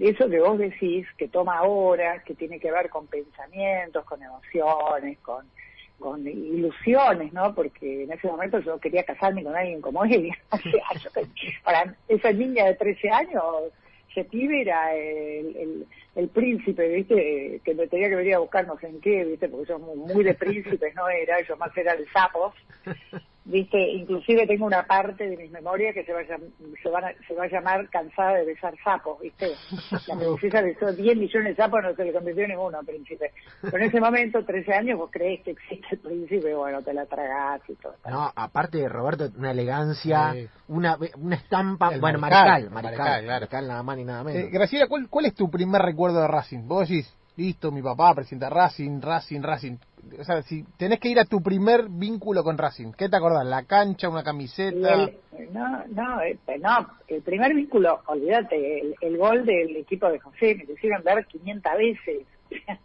eso 0.08 0.28
que 0.28 0.40
vos 0.40 0.58
decís, 0.58 1.06
que 1.18 1.28
toma 1.28 1.62
horas, 1.62 2.22
que 2.24 2.34
tiene 2.34 2.58
que 2.58 2.72
ver 2.72 2.88
con 2.88 3.06
pensamientos, 3.06 4.04
con 4.04 4.22
emociones, 4.22 5.18
con, 5.18 5.44
con 5.98 6.26
ilusiones, 6.26 7.32
¿no? 7.32 7.54
Porque 7.54 8.04
en 8.04 8.12
ese 8.12 8.26
momento 8.26 8.60
yo 8.60 8.78
quería 8.78 9.04
casarme 9.04 9.44
con 9.44 9.54
alguien 9.54 9.80
como 9.80 10.04
él. 10.04 10.30
para 11.62 11.94
esa 12.08 12.32
niña 12.32 12.66
de 12.66 12.74
13 12.74 13.10
años, 13.10 13.44
pibe 14.30 14.62
era 14.62 14.94
el, 14.94 15.56
el, 15.56 15.86
el, 16.16 16.28
príncipe, 16.28 16.88
¿viste? 16.88 17.60
Que 17.64 17.74
me 17.74 17.86
tenía 17.86 18.08
que 18.08 18.16
venir 18.16 18.34
a 18.34 18.40
buscar 18.40 18.66
no 18.66 18.78
sé 18.78 18.88
en 18.88 19.00
qué, 19.00 19.24
¿viste? 19.24 19.48
Porque 19.48 19.68
yo 19.68 19.78
muy 19.78 20.24
de 20.24 20.34
príncipes 20.34 20.94
no 20.94 21.08
era, 21.08 21.40
yo 21.42 21.56
más 21.56 21.76
era 21.76 21.94
de 21.94 22.06
sapos 22.08 22.54
viste, 23.44 23.78
inclusive 23.92 24.46
tengo 24.46 24.66
una 24.66 24.86
parte 24.86 25.28
de 25.28 25.36
mis 25.36 25.50
memorias 25.50 25.94
que 25.94 26.04
se 26.04 26.12
va 26.12 26.20
a, 26.20 26.26
se 26.26 27.26
se 27.26 27.34
va 27.34 27.44
a 27.44 27.48
llamar 27.48 27.88
cansada 27.88 28.34
de 28.34 28.44
besar 28.44 28.74
sapos, 28.84 29.20
viste. 29.20 29.52
La 30.06 30.16
princesa 30.36 30.62
besó 30.62 30.92
10 30.92 31.16
millones 31.16 31.56
de 31.56 31.62
sapos, 31.62 31.82
no 31.82 31.94
se 31.94 32.04
le 32.04 32.12
convirtió 32.12 32.44
en 32.44 32.58
uno, 32.58 32.78
príncipe. 32.84 33.32
Pero 33.62 33.76
en 33.78 33.84
ese 33.84 34.00
momento, 34.00 34.44
13 34.44 34.74
años, 34.74 34.98
vos 34.98 35.10
crees 35.10 35.42
que 35.42 35.52
existe 35.52 35.86
el 35.92 35.98
príncipe, 35.98 36.54
bueno, 36.54 36.82
te 36.82 36.92
la 36.92 37.06
tragás 37.06 37.60
y 37.68 37.74
todo. 37.74 37.94
No, 38.08 38.30
aparte 38.34 38.78
de 38.78 38.88
Roberto, 38.88 39.28
una 39.36 39.50
elegancia, 39.50 40.34
una, 40.68 40.98
una 41.18 41.36
estampa, 41.36 41.90
bueno, 41.98 42.18
marical, 42.18 42.70
marical, 42.70 43.26
marical, 43.26 43.68
nada 43.68 43.82
más 43.82 43.96
ni 43.96 44.04
nada 44.04 44.24
menos. 44.24 44.42
Eh, 44.42 44.50
Graciela, 44.50 44.86
¿cuál, 44.86 45.08
¿cuál 45.08 45.26
es 45.26 45.34
tu 45.34 45.50
primer 45.50 45.82
recuerdo 45.82 46.20
de 46.20 46.28
Racing? 46.28 46.66
Vos 46.66 46.88
decís, 46.88 47.14
listo, 47.36 47.72
mi 47.72 47.82
papá 47.82 48.14
presenta 48.14 48.48
Racing, 48.50 49.00
Racing, 49.00 49.42
Racing. 49.42 49.76
O 50.18 50.24
sea, 50.24 50.42
si 50.42 50.64
tenés 50.76 51.00
que 51.00 51.08
ir 51.08 51.18
a 51.18 51.24
tu 51.24 51.42
primer 51.42 51.88
vínculo 51.88 52.42
con 52.42 52.58
Racing, 52.58 52.92
¿qué 52.92 53.08
te 53.08 53.16
acordás? 53.16 53.46
¿La 53.46 53.64
cancha, 53.64 54.08
una 54.08 54.22
camiseta? 54.22 55.10
no, 55.52 55.84
no, 55.88 56.22
eh, 56.22 56.38
no, 56.60 56.86
el 57.08 57.22
primer 57.22 57.54
vínculo, 57.54 58.00
olvídate, 58.06 58.94
el, 59.00 59.16
gol 59.16 59.44
del 59.44 59.76
equipo 59.76 60.10
de 60.10 60.18
José, 60.18 60.54
me 60.54 60.64
lo 60.64 60.72
hicieron 60.74 61.02
ver 61.02 61.26
500 61.26 61.72
veces. 61.76 62.26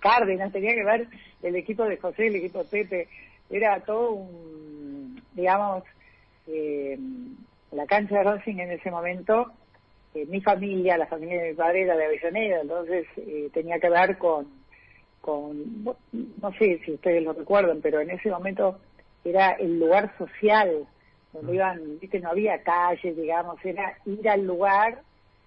Cárdenas 0.00 0.52
tenía 0.52 0.74
que 0.74 0.84
ver 0.84 1.08
el 1.42 1.56
equipo 1.56 1.84
de 1.84 1.96
José, 1.96 2.26
el 2.26 2.36
equipo 2.36 2.58
de 2.58 2.64
Pepe, 2.64 3.08
era 3.50 3.80
todo 3.80 4.12
un, 4.12 5.22
digamos, 5.32 5.84
eh, 6.46 6.98
la 7.72 7.86
cancha 7.86 8.18
de 8.18 8.24
Racing 8.24 8.58
en 8.58 8.72
ese 8.72 8.90
momento 8.90 9.52
eh, 10.14 10.26
mi 10.26 10.40
familia, 10.40 10.96
la 10.96 11.08
familia 11.08 11.42
de 11.42 11.50
mi 11.50 11.56
padre 11.56 11.82
era 11.82 11.96
de 11.96 12.04
Avellaneda, 12.04 12.60
entonces 12.60 13.04
eh, 13.16 13.50
tenía 13.52 13.80
que 13.80 13.90
ver 13.90 14.16
con, 14.16 14.46
con, 15.24 15.84
no 15.84 16.52
sé 16.58 16.78
si 16.84 16.92
ustedes 16.92 17.22
lo 17.22 17.32
recuerdan, 17.32 17.80
pero 17.80 17.98
en 18.00 18.10
ese 18.10 18.30
momento 18.30 18.78
era 19.24 19.52
el 19.52 19.78
lugar 19.78 20.12
social, 20.18 20.86
donde 21.32 21.52
mm. 21.52 21.54
iban, 21.54 21.98
viste, 21.98 22.20
no 22.20 22.28
había 22.28 22.62
calles, 22.62 23.16
digamos, 23.16 23.56
era 23.64 23.96
ir 24.04 24.28
al 24.28 24.44
lugar 24.44 25.00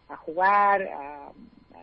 a 0.09 0.17
jugar, 0.17 0.81
a, 0.81 1.31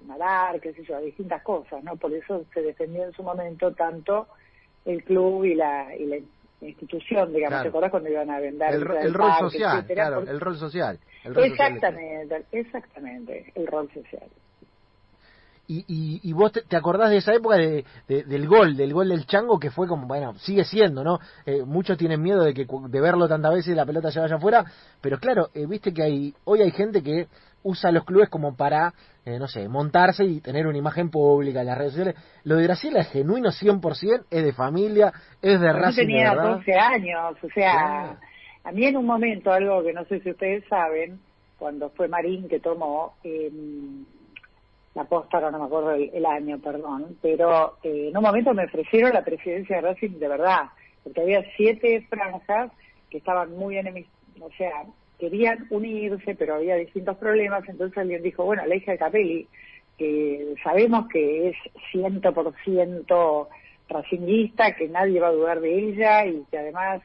nadar, 0.08 0.60
qué 0.60 0.72
sé 0.74 0.82
yo, 0.82 0.96
a 0.96 1.00
distintas 1.00 1.40
cosas, 1.42 1.84
¿no? 1.84 1.94
Por 1.94 2.12
eso 2.12 2.44
se 2.52 2.62
defendió 2.62 3.04
en 3.04 3.12
su 3.12 3.22
momento 3.22 3.72
tanto 3.72 4.26
el 4.84 5.04
club 5.04 5.44
y 5.44 5.54
la, 5.54 5.94
y 5.96 6.06
la 6.06 6.16
institución, 6.60 7.32
digamos, 7.32 7.62
¿te 7.62 7.68
acordás 7.68 7.92
cuando 7.92 8.10
iban 8.10 8.28
a 8.28 8.40
vender? 8.40 8.74
El, 8.74 9.14
rol 9.14 9.32
social, 9.38 9.86
claro, 9.86 10.22
el 10.22 10.40
rol 10.40 10.56
social. 10.56 10.98
exactamente, 11.24 12.44
exactamente, 12.50 13.52
el 13.54 13.68
rol 13.68 13.88
social. 13.94 14.28
Y, 15.66 15.78
y, 15.88 16.21
y 16.23 16.33
vos 16.33 16.52
te, 16.52 16.62
te 16.62 16.76
acordás 16.76 17.11
de 17.11 17.18
esa 17.18 17.33
época 17.35 17.56
de, 17.56 17.85
de- 18.09 18.23
del 18.25 18.47
gol, 18.47 18.76
del 18.76 18.92
gol 18.92 19.09
del 19.09 19.26
chango 19.26 19.59
que 19.59 19.71
fue 19.71 19.87
como, 19.88 20.06
bueno, 20.06 20.35
sigue 20.38 20.64
siendo, 20.64 21.02
¿no? 21.04 21.18
Eh, 21.47 21.62
muchos 21.64 21.97
tienen 21.99 22.21
miedo 22.23 22.42
de 22.42 22.52
que 22.54 22.66
de 22.88 23.00
verlo 23.00 23.28
tantas 23.28 23.52
veces 23.54 23.73
y 23.73 23.75
la 23.76 23.87
pelota 23.87 24.11
se 24.11 24.21
vaya 24.21 24.37
afuera, 24.37 24.64
pero 25.00 25.18
claro, 25.18 25.49
eh, 25.54 25.66
viste 25.66 25.92
que 25.94 26.02
hay 26.02 26.35
hoy 26.44 26.61
hay 26.62 26.71
gente 26.71 27.02
que 27.02 27.28
usa 27.62 27.90
los 27.90 28.04
clubes 28.04 28.28
como 28.28 28.54
para, 28.56 28.92
eh, 29.25 29.38
no 29.38 29.49
sé, 29.49 29.66
montarse 29.68 30.23
y 30.25 30.40
tener 30.42 30.66
una 30.66 30.76
imagen 30.76 31.09
pública 31.11 31.61
en 31.62 31.66
las 31.66 31.78
redes 31.78 31.92
sociales. 31.92 32.14
Lo 32.44 32.56
de 32.56 32.64
Graciela 32.64 33.00
es 33.00 33.09
genuino 33.11 33.49
100%, 33.50 34.25
es 34.30 34.44
de 34.44 34.52
familia, 34.52 35.12
es 35.40 35.59
de 35.61 35.66
Yo 35.68 35.73
Racing 35.73 36.02
de 36.02 36.06
tenía 36.06 36.35
verdad. 36.35 36.56
12 36.59 36.75
años, 36.75 37.37
o 37.42 37.49
sea, 37.54 38.18
a 38.64 38.73
mí 38.73 38.85
en 38.85 38.99
un 38.99 39.06
momento, 39.06 39.50
algo 39.50 39.83
que 39.83 39.94
no 39.94 40.04
sé 40.04 40.21
si 40.21 40.30
ustedes 40.30 40.64
saben, 40.68 41.21
cuando 41.59 41.88
fue 41.90 42.06
Marín 42.09 42.49
que 42.49 42.61
tomó 42.61 43.14
eh, 43.25 43.50
la 44.94 45.04
posta, 45.04 45.40
no 45.50 45.58
me 45.58 45.64
acuerdo 45.64 45.92
el, 45.92 46.10
el 46.14 46.24
año, 46.24 46.58
perdón, 46.58 47.16
pero 47.20 47.78
eh, 47.82 48.08
en 48.10 48.16
un 48.16 48.22
momento 48.22 48.54
me 48.54 48.64
ofrecieron 48.64 49.12
la 49.12 49.24
presidencia 49.24 49.76
de 49.76 49.82
Racing 49.82 50.18
de 50.18 50.28
verdad, 50.28 50.70
porque 51.02 51.20
había 51.20 51.44
siete 51.56 52.06
franjas 52.08 52.70
que 53.10 53.18
estaban 53.18 53.56
muy 53.56 53.76
enemistadas, 53.76 54.14
o 54.40 54.50
sea, 54.56 54.84
querían 55.18 55.66
unirse, 55.70 56.34
pero 56.34 56.56
había 56.56 56.76
distintos 56.76 57.16
problemas, 57.16 57.68
entonces 57.68 57.96
alguien 57.98 58.22
dijo, 58.22 58.44
bueno, 58.44 58.64
la 58.66 58.76
hija 58.76 58.92
de 58.92 58.98
Capelli, 58.98 59.48
que 59.98 60.54
sabemos 60.62 61.08
que 61.08 61.48
es 61.48 61.56
ciento 61.90 62.32
por 62.32 62.52
ciento 62.64 63.48
racinguista, 63.88 64.74
que 64.74 64.88
nadie 64.88 65.20
va 65.20 65.28
a 65.28 65.32
dudar 65.32 65.60
de 65.60 65.88
ella 65.88 66.26
y 66.26 66.44
que 66.50 66.58
además 66.58 67.02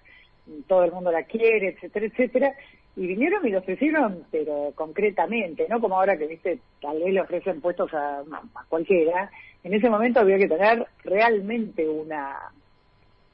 todo 0.68 0.84
el 0.84 0.92
mundo 0.92 1.12
la 1.12 1.24
quiere, 1.24 1.70
etcétera, 1.70 2.06
etcétera. 2.08 2.54
Y 3.00 3.08
vinieron 3.08 3.48
y 3.48 3.52
lo 3.52 3.60
ofrecieron, 3.60 4.26
pero 4.30 4.74
concretamente, 4.76 5.68
no 5.70 5.80
como 5.80 5.96
ahora 5.96 6.18
que, 6.18 6.28
viste, 6.28 6.60
tal 6.82 7.00
vez 7.00 7.14
le 7.14 7.22
ofrecen 7.22 7.62
puestos 7.62 7.94
a, 7.94 8.20
a 8.20 8.66
cualquiera. 8.68 9.32
En 9.64 9.74
ese 9.74 9.90
momento 9.90 10.20
había 10.20 10.38
que 10.38 10.50
tener 10.50 10.86
realmente 11.06 11.88
una 11.88 12.52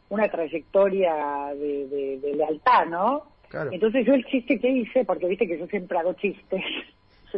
una 0.09 0.29
trayectoria 0.29 1.13
de, 1.55 1.87
de, 1.87 2.19
de 2.19 2.35
lealtad, 2.35 2.85
¿no? 2.85 3.23
Claro. 3.49 3.71
Entonces 3.73 4.05
yo 4.05 4.13
el 4.13 4.23
chiste 4.25 4.59
que 4.59 4.69
hice, 4.69 5.03
porque 5.03 5.27
viste 5.27 5.47
que 5.47 5.57
yo 5.57 5.65
siempre 5.65 5.97
hago 5.97 6.13
chistes, 6.13 6.61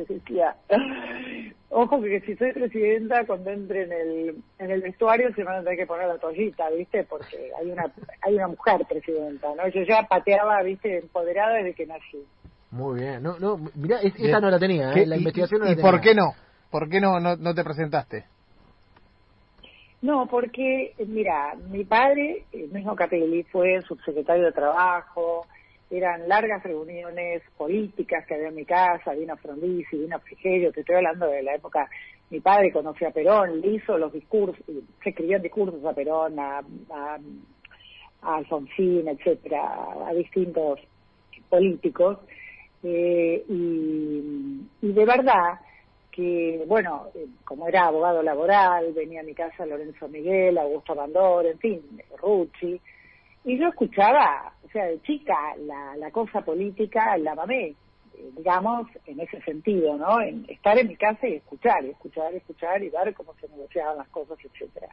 se 0.05 0.13
decía, 0.15 0.55
ojo 1.69 2.01
que 2.01 2.19
si 2.21 2.35
soy 2.35 2.51
presidenta, 2.53 3.25
cuando 3.25 3.49
entre 3.51 3.83
en 3.83 3.91
el, 3.91 4.35
en 4.59 4.71
el 4.71 4.81
vestuario 4.81 5.33
se 5.33 5.43
van 5.43 5.57
a 5.57 5.63
tener 5.63 5.77
que 5.77 5.85
poner 5.87 6.07
la 6.07 6.17
toallita, 6.17 6.69
viste, 6.69 7.03
porque 7.05 7.51
hay 7.59 7.71
una 7.71 7.91
hay 8.21 8.35
una 8.35 8.47
mujer 8.49 8.85
presidenta, 8.87 9.53
¿no? 9.55 9.67
Yo 9.69 9.81
ya 9.83 10.03
pateaba, 10.03 10.61
viste, 10.63 10.97
empoderada 10.99 11.55
desde 11.55 11.73
que 11.73 11.85
nací. 11.87 12.23
Muy 12.71 12.99
bien. 13.01 13.23
No, 13.23 13.39
no, 13.39 13.57
mirá, 13.75 13.99
es- 14.01 14.15
esta 14.19 14.39
no 14.41 14.49
la 14.49 14.59
tenía, 14.59 14.91
¿Qué- 14.93 15.03
¿eh? 15.03 15.05
la 15.07 15.15
y- 15.15 15.19
investigación 15.19 15.61
no 15.61 15.67
¿Y, 15.67 15.75
la 15.75 15.81
por 15.81 15.99
tenía. 15.99 16.01
qué 16.01 16.15
no? 16.15 16.33
¿Por 16.69 16.89
qué 16.89 16.99
no, 16.99 17.19
no, 17.19 17.35
no 17.37 17.55
te 17.55 17.63
presentaste? 17.63 18.25
No, 20.01 20.27
porque, 20.27 20.93
mira, 21.07 21.55
mi 21.71 21.83
padre, 21.83 22.45
el 22.51 22.69
mismo 22.69 22.95
Capelli, 22.95 23.43
fue 23.43 23.81
subsecretario 23.81 24.45
de 24.45 24.51
Trabajo, 24.51 25.47
eran 25.89 26.27
largas 26.27 26.63
reuniones 26.63 27.41
políticas 27.57 28.25
que 28.25 28.35
había 28.35 28.49
en 28.49 28.55
mi 28.55 28.65
casa, 28.65 29.13
vino 29.13 29.37
Frondizi, 29.37 29.97
vino 29.97 30.19
Frigerio, 30.19 30.71
te 30.71 30.81
estoy 30.81 30.95
hablando 30.95 31.27
de 31.27 31.43
la 31.43 31.55
época, 31.55 31.89
mi 32.29 32.39
padre 32.41 32.71
conoció 32.71 33.07
a 33.07 33.11
Perón, 33.11 33.61
le 33.61 33.75
hizo 33.75 33.97
los 33.97 34.11
discursos, 34.11 34.61
se 35.01 35.09
escribían 35.09 35.41
discursos 35.41 35.83
a 35.85 35.93
Perón, 35.93 36.37
a, 36.39 36.61
a, 36.91 37.17
Alfonsín, 38.21 39.07
etcétera, 39.07 39.61
a 40.07 40.13
distintos 40.13 40.79
políticos, 41.49 42.17
eh, 42.83 43.43
y, 43.47 44.61
y 44.81 44.91
de 44.91 45.05
verdad 45.05 45.59
que, 46.11 46.63
bueno, 46.67 47.09
como 47.45 47.67
era 47.67 47.85
abogado 47.85 48.23
laboral, 48.23 48.91
venía 48.93 49.21
a 49.21 49.23
mi 49.23 49.35
casa 49.35 49.67
Lorenzo 49.67 50.07
Miguel, 50.09 50.57
Augusto 50.57 50.95
Bandor, 50.95 51.45
en 51.45 51.59
fin, 51.59 51.81
Rucci, 52.17 52.81
y 53.47 53.57
yo 53.57 53.69
escuchaba, 53.69 54.51
o 54.61 54.69
sea, 54.71 54.87
de 54.87 55.01
chica, 55.03 55.55
la, 55.65 55.95
la 55.95 56.11
cosa 56.11 56.41
política 56.41 57.17
la 57.17 57.33
mamé, 57.33 57.67
eh, 57.67 57.75
digamos, 58.35 58.89
en 59.05 59.21
ese 59.21 59.41
sentido, 59.41 59.97
¿no? 59.97 60.19
En 60.19 60.45
estar 60.49 60.77
en 60.77 60.89
mi 60.89 60.97
casa 60.97 61.25
y 61.25 61.35
escuchar, 61.35 61.85
y 61.85 61.91
escuchar, 61.91 62.33
y 62.33 62.37
escuchar, 62.37 62.83
y 62.83 62.89
ver 62.89 63.13
cómo 63.13 63.33
se 63.39 63.47
negociaban 63.47 63.99
las 63.99 64.09
cosas, 64.09 64.37
etcétera. 64.43 64.89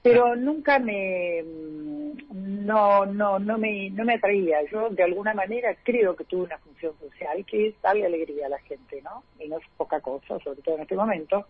Pero 0.00 0.36
nunca 0.36 0.78
me 0.78 1.42
mm, 1.42 2.64
no 2.64 3.04
no 3.04 3.40
no 3.40 3.58
me 3.58 3.90
no 3.90 4.04
me 4.04 4.14
atraía. 4.14 4.58
Yo 4.70 4.88
de 4.88 5.02
alguna 5.02 5.34
manera 5.34 5.76
creo 5.82 6.14
que 6.14 6.24
tuve 6.24 6.44
una 6.44 6.58
función 6.58 6.94
social 7.00 7.44
que 7.44 7.68
es 7.68 7.82
darle 7.82 8.06
alegría 8.06 8.46
a 8.46 8.50
la 8.50 8.60
gente 8.60 9.02
no 9.02 9.24
y 9.40 9.48
no 9.48 9.58
es 9.58 9.64
poca 9.76 10.00
cosa 10.00 10.38
sobre 10.38 10.62
todo 10.62 10.76
en 10.76 10.82
este 10.82 10.94
momento. 10.94 11.46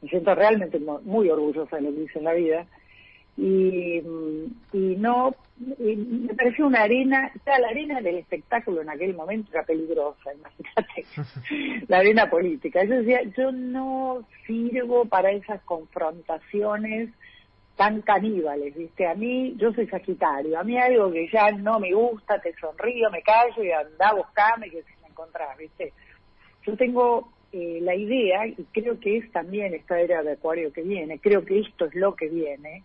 Me 0.00 0.08
siento 0.08 0.32
realmente 0.32 0.78
muy 0.78 1.28
orgullosa 1.28 1.74
de 1.74 1.82
lo 1.82 1.90
que 1.92 2.04
hice 2.04 2.18
en 2.20 2.24
la 2.24 2.34
vida. 2.34 2.66
Y, 3.36 4.00
mm, 4.00 4.39
y 4.39 4.39
no 5.00 5.34
me 5.58 6.34
pareció 6.34 6.66
una 6.66 6.82
arena 6.82 7.30
ya 7.44 7.58
la 7.58 7.68
arena 7.68 8.00
del 8.00 8.16
espectáculo 8.16 8.82
en 8.82 8.90
aquel 8.90 9.14
momento 9.14 9.50
era 9.52 9.64
peligrosa 9.64 10.32
imagínate 10.34 11.86
la 11.88 11.98
arena 11.98 12.30
política 12.30 12.84
yo 12.84 12.96
decía 12.96 13.22
yo 13.36 13.52
no 13.52 14.24
sirvo 14.46 15.04
para 15.04 15.30
esas 15.32 15.60
confrontaciones 15.62 17.10
tan 17.80 18.02
caníbales, 18.02 18.76
¿viste? 18.76 19.06
A 19.06 19.14
mí, 19.14 19.54
yo 19.56 19.72
soy 19.72 19.86
Sagitario, 19.86 20.58
a 20.58 20.62
mí 20.62 20.76
algo 20.76 21.10
que 21.10 21.26
ya 21.32 21.50
no 21.52 21.80
me 21.80 21.94
gusta, 21.94 22.38
te 22.38 22.52
sonrío, 22.56 23.10
me 23.10 23.22
callo 23.22 23.64
y 23.64 23.72
anda 23.72 24.10
a 24.10 24.14
buscarme 24.16 24.68
que 24.68 24.82
si 24.82 24.92
me 25.00 25.08
encontrás, 25.08 25.56
¿viste? 25.56 25.94
Yo 26.66 26.76
tengo 26.76 27.32
eh, 27.52 27.78
la 27.80 27.94
idea, 27.94 28.46
y 28.46 28.66
creo 28.70 29.00
que 29.00 29.16
es 29.16 29.32
también 29.32 29.72
esta 29.72 29.98
era 29.98 30.22
de 30.22 30.32
Acuario 30.32 30.70
que 30.74 30.82
viene, 30.82 31.20
creo 31.20 31.42
que 31.46 31.60
esto 31.60 31.86
es 31.86 31.94
lo 31.94 32.14
que 32.14 32.28
viene, 32.28 32.82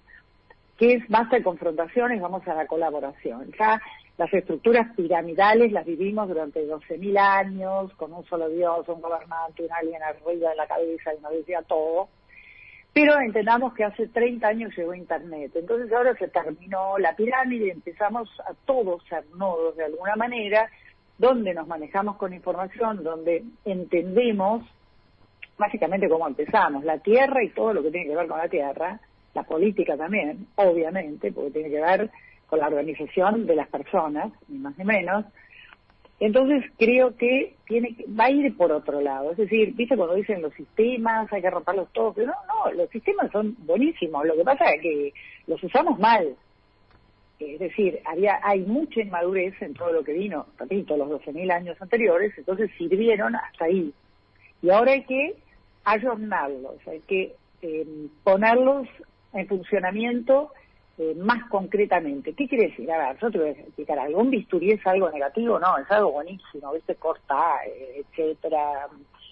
que 0.78 0.94
es 0.94 1.08
basta 1.08 1.38
de 1.38 1.44
confrontaciones, 1.44 2.22
vamos 2.22 2.48
a 2.48 2.54
la 2.54 2.68
colaboración. 2.68 3.52
Ya 3.58 3.82
las 4.18 4.34
estructuras 4.34 4.94
piramidales 4.96 5.72
las 5.72 5.86
vivimos 5.86 6.28
durante 6.28 6.66
12.000 6.68 7.18
años, 7.18 7.94
con 7.96 8.14
un 8.14 8.26
solo 8.26 8.50
Dios, 8.50 8.88
un 8.88 9.02
gobernante, 9.02 9.64
un 9.64 9.72
alguien 9.72 10.02
arriba 10.04 10.50
de 10.50 10.56
la 10.56 10.68
cabeza 10.68 11.14
y 11.14 11.22
nos 11.22 11.32
decía 11.32 11.62
todo. 11.62 12.10
Pero 12.94 13.20
entendamos 13.20 13.74
que 13.74 13.84
hace 13.84 14.08
30 14.08 14.48
años 14.48 14.74
llegó 14.78 14.94
Internet. 14.94 15.52
Entonces 15.56 15.92
ahora 15.92 16.16
se 16.16 16.30
terminó 16.30 16.98
la 16.98 17.14
pirámide 17.14 17.68
y 17.68 17.72
empezamos 17.72 18.30
a 18.40 18.54
todos 18.66 19.04
ser 19.10 19.26
nodos 19.36 19.76
de 19.76 19.86
alguna 19.86 20.16
manera, 20.16 20.70
donde 21.18 21.54
nos 21.54 21.68
manejamos 21.68 22.16
con 22.16 22.34
información, 22.34 23.04
donde 23.04 23.44
entendemos 23.66 24.64
básicamente 25.58 26.10
cómo 26.10 26.28
empezamos, 26.28 26.84
la 26.84 27.00
tierra 27.00 27.44
y 27.44 27.50
todo 27.50 27.74
lo 27.74 27.84
que 27.84 27.92
tiene 27.92 28.08
que 28.08 28.16
ver 28.16 28.28
con 28.28 28.38
la 28.38 28.50
tierra, 28.50 29.00
la 29.36 29.44
política 29.44 29.96
también, 29.98 30.48
obviamente, 30.56 31.32
porque 31.32 31.52
tiene 31.52 31.70
que 31.70 31.82
ver 31.82 32.10
con 32.48 32.60
la 32.60 32.68
organización 32.68 33.46
de 33.46 33.56
las 33.56 33.68
personas, 33.68 34.32
ni 34.48 34.58
más 34.58 34.78
ni 34.78 34.86
menos. 34.86 35.26
Entonces 36.20 36.64
creo 36.78 37.16
que 37.18 37.56
tiene 37.68 37.94
que, 37.94 38.06
va 38.08 38.26
a 38.26 38.32
ir 38.32 38.56
por 38.56 38.72
otro 38.72 39.02
lado, 39.02 39.32
es 39.32 39.38
decir, 39.38 39.74
viste 39.76 39.98
cuando 39.98 40.16
dicen 40.16 40.42
los 40.42 40.54
sistemas 40.54 41.32
hay 41.34 41.42
que 41.42 41.50
romperlos 41.50 41.92
todos, 41.92 42.16
pero 42.16 42.28
no, 42.28 42.34
no, 42.48 42.72
los 42.72 42.90
sistemas 42.90 43.30
son 43.32 43.58
buenísimos, 43.66 44.26
lo 44.26 44.36
que 44.36 44.44
pasa 44.44 44.70
es 44.72 44.82
que 44.82 45.14
los 45.48 45.62
usamos 45.62 46.00
mal. 46.00 46.36
Es 47.38 47.60
decir, 47.60 48.00
había 48.06 48.40
hay 48.42 48.62
mucha 48.62 49.02
inmadurez 49.02 49.62
en 49.62 49.74
todo 49.74 49.92
lo 49.92 50.06
que 50.06 50.14
vino, 50.14 50.46
repito, 50.58 50.96
los 50.96 51.10
12.000 51.10 51.52
años 51.52 51.82
anteriores, 51.82 52.32
entonces 52.38 52.72
sirvieron 52.78 53.36
hasta 53.36 53.66
ahí. 53.66 53.94
Y 54.62 54.70
ahora 54.70 54.94
hay 54.94 55.04
que 55.04 55.36
ayornarlos, 55.84 56.76
hay 56.88 57.02
que 57.02 57.36
eh, 57.62 58.08
ponerlos 58.24 58.88
en 59.36 59.48
funcionamiento 59.48 60.52
eh, 60.98 61.14
más 61.16 61.50
concretamente. 61.50 62.34
¿Qué 62.34 62.48
quiere 62.48 62.70
decir? 62.70 62.90
A 62.92 63.10
ver, 63.10 63.20
yo 63.20 63.30
te 63.30 63.38
voy 63.38 63.48
a 63.50 63.52
explicar 63.52 64.00
algo. 64.00 64.22
¿Un 64.22 64.30
bisturí 64.30 64.72
es 64.72 64.88
algo 64.88 65.10
negativo? 65.12 65.60
No, 65.60 65.78
es 65.78 65.92
algo 65.92 66.14
buenísimo, 66.14 66.74
¿viste? 66.74 66.96
Corta, 66.96 67.58
eh, 67.68 68.02
etcétera, 68.02 68.88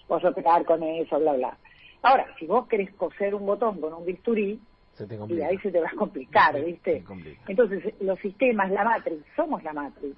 vas 0.08 0.24
a 0.24 0.28
operar 0.28 0.64
con 0.64 0.82
eso, 0.82 1.18
bla, 1.18 1.32
bla. 1.32 1.56
Ahora, 2.02 2.26
si 2.38 2.46
vos 2.46 2.68
querés 2.68 2.92
coser 2.94 3.34
un 3.34 3.46
botón 3.46 3.80
con 3.80 3.94
un 3.94 4.04
bisturí, 4.04 4.60
Se 4.92 5.06
te 5.06 5.16
y 5.16 5.40
ahí 5.40 5.56
se 5.58 5.70
te 5.70 5.80
va 5.80 5.88
a 5.88 5.96
complicar, 5.96 6.54
Sí, 6.58 6.62
¿viste? 6.62 7.02
Entonces, 7.48 7.94
los 8.00 8.18
sistemas, 8.20 8.70
la 8.70 8.84
Matrix, 8.84 9.24
somos 9.34 9.62
la 9.64 9.72
Matrix. 9.72 10.16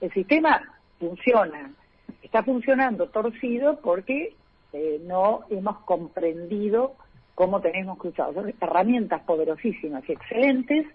El 0.00 0.10
sistema 0.12 0.62
funciona, 0.98 1.74
está 2.22 2.42
funcionando 2.42 3.10
torcido 3.10 3.80
porque 3.82 4.34
eh, 4.72 5.00
no 5.04 5.40
hemos 5.50 5.78
comprendido 5.80 6.94
cómo 7.40 7.58
tenemos 7.62 7.98
que. 7.98 8.12
Son 8.12 8.52
herramientas 8.60 9.22
poderosísimas 9.22 10.06
y 10.06 10.12
excelentes, 10.12 10.86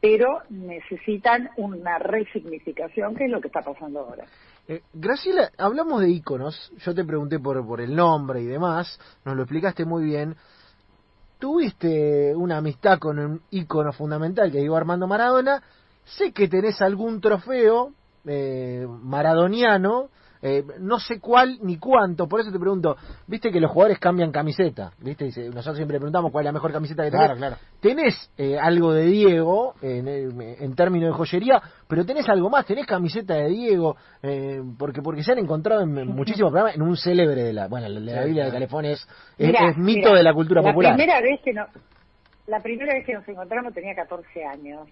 pero 0.00 0.38
necesitan 0.48 1.50
una 1.56 1.98
resignificación, 1.98 3.16
que 3.16 3.24
es 3.24 3.30
lo 3.30 3.40
que 3.40 3.48
está 3.48 3.60
pasando 3.60 3.98
ahora. 3.98 4.24
Eh, 4.68 4.82
Graciela, 4.92 5.50
hablamos 5.58 6.00
de 6.02 6.10
íconos. 6.10 6.72
Yo 6.78 6.94
te 6.94 7.04
pregunté 7.04 7.40
por, 7.40 7.66
por 7.66 7.80
el 7.80 7.96
nombre 7.96 8.40
y 8.40 8.46
demás. 8.46 9.00
Nos 9.24 9.34
lo 9.34 9.42
explicaste 9.42 9.84
muy 9.84 10.04
bien. 10.04 10.36
Tuviste 11.40 12.36
una 12.36 12.58
amistad 12.58 13.00
con 13.00 13.18
un 13.18 13.42
ícono 13.50 13.92
fundamental 13.92 14.52
que 14.52 14.58
digo 14.58 14.76
Armando 14.76 15.08
Maradona. 15.08 15.60
Sé 16.04 16.30
que 16.32 16.46
tenés 16.46 16.80
algún 16.82 17.20
trofeo 17.20 17.94
eh, 18.26 18.86
maradoniano 18.88 20.10
Eh, 20.42 20.64
no 20.78 20.98
sé 20.98 21.20
cuál 21.20 21.58
ni 21.62 21.76
cuánto, 21.76 22.26
por 22.26 22.40
eso 22.40 22.50
te 22.50 22.58
pregunto, 22.58 22.96
viste 23.26 23.50
que 23.50 23.60
los 23.60 23.70
jugadores 23.70 23.98
cambian 23.98 24.32
camiseta, 24.32 24.92
viste, 24.98 25.26
Dice, 25.26 25.48
nosotros 25.48 25.76
siempre 25.76 25.98
preguntamos 25.98 26.32
cuál 26.32 26.44
es 26.44 26.46
la 26.46 26.52
mejor 26.52 26.72
camiseta 26.72 27.04
que 27.04 27.10
tenés. 27.10 27.26
Claro, 27.26 27.38
claro. 27.38 27.56
Tenés 27.80 28.30
eh, 28.38 28.58
algo 28.58 28.92
de 28.92 29.04
Diego 29.04 29.74
en, 29.82 30.08
en 30.08 30.74
términos 30.74 31.10
de 31.10 31.12
joyería, 31.12 31.60
pero 31.86 32.06
tenés 32.06 32.26
algo 32.28 32.48
más, 32.48 32.64
tenés 32.64 32.86
camiseta 32.86 33.34
de 33.34 33.48
Diego, 33.48 33.96
eh, 34.22 34.62
porque 34.78 35.02
porque 35.02 35.22
se 35.22 35.32
han 35.32 35.38
encontrado 35.38 35.82
en 35.82 35.92
muchísimos 36.08 36.50
programas 36.50 36.74
en 36.74 36.82
un 36.82 36.96
célebre 36.96 37.42
de 37.42 37.52
la, 37.52 37.68
bueno, 37.68 37.90
de 37.90 38.00
la 38.00 38.24
Biblia 38.24 38.46
de 38.46 38.50
Calefón 38.50 38.86
es, 38.86 39.06
es, 39.36 39.76
mito 39.76 40.14
de 40.14 40.22
la 40.22 40.32
cultura 40.32 40.62
popular. 40.62 40.92
La 40.92 40.96
primera 40.96 41.20
vez 41.20 41.40
que 41.44 41.52
no, 41.52 41.66
la 42.46 42.60
primera 42.60 42.94
vez 42.94 43.04
que 43.04 43.12
nos 43.12 43.28
encontramos 43.28 43.74
tenía 43.74 43.94
14 43.94 44.44
años 44.44 44.88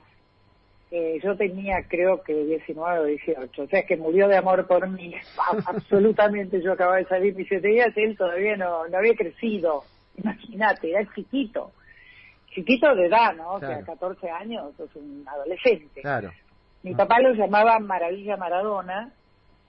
eh, 0.91 1.21
yo 1.23 1.37
tenía 1.37 1.83
creo 1.87 2.23
que 2.23 2.33
19 2.33 2.99
o 2.99 3.05
18, 3.05 3.63
o 3.63 3.67
sea 3.67 3.83
que 3.85 3.97
murió 3.97 4.27
de 4.27 4.37
amor 4.37 4.67
por 4.67 4.89
mí, 4.89 5.15
absolutamente, 5.67 6.63
yo 6.63 6.73
acababa 6.73 6.97
de 6.97 7.07
salir 7.07 7.35
mis 7.35 7.49
siete 7.49 7.69
días, 7.69 7.89
él 7.97 8.17
todavía 8.17 8.57
no, 8.57 8.89
no 8.89 8.99
había 8.99 9.15
crecido, 9.15 9.85
imagínate, 10.17 10.91
era 10.91 11.07
chiquito, 11.15 11.73
chiquito 12.55 12.95
de 12.95 13.07
edad, 13.07 13.35
¿no? 13.37 13.55
O 13.55 13.61
sea, 13.61 13.83
14 13.83 14.31
años, 14.31 14.73
es 14.81 14.97
un 14.97 15.25
adolescente. 15.27 16.01
Claro. 16.01 16.33
Mi 16.83 16.95
papá 16.95 17.21
lo 17.21 17.33
llamaba 17.35 17.79
Maravilla 17.81 18.37
Maradona, 18.37 19.13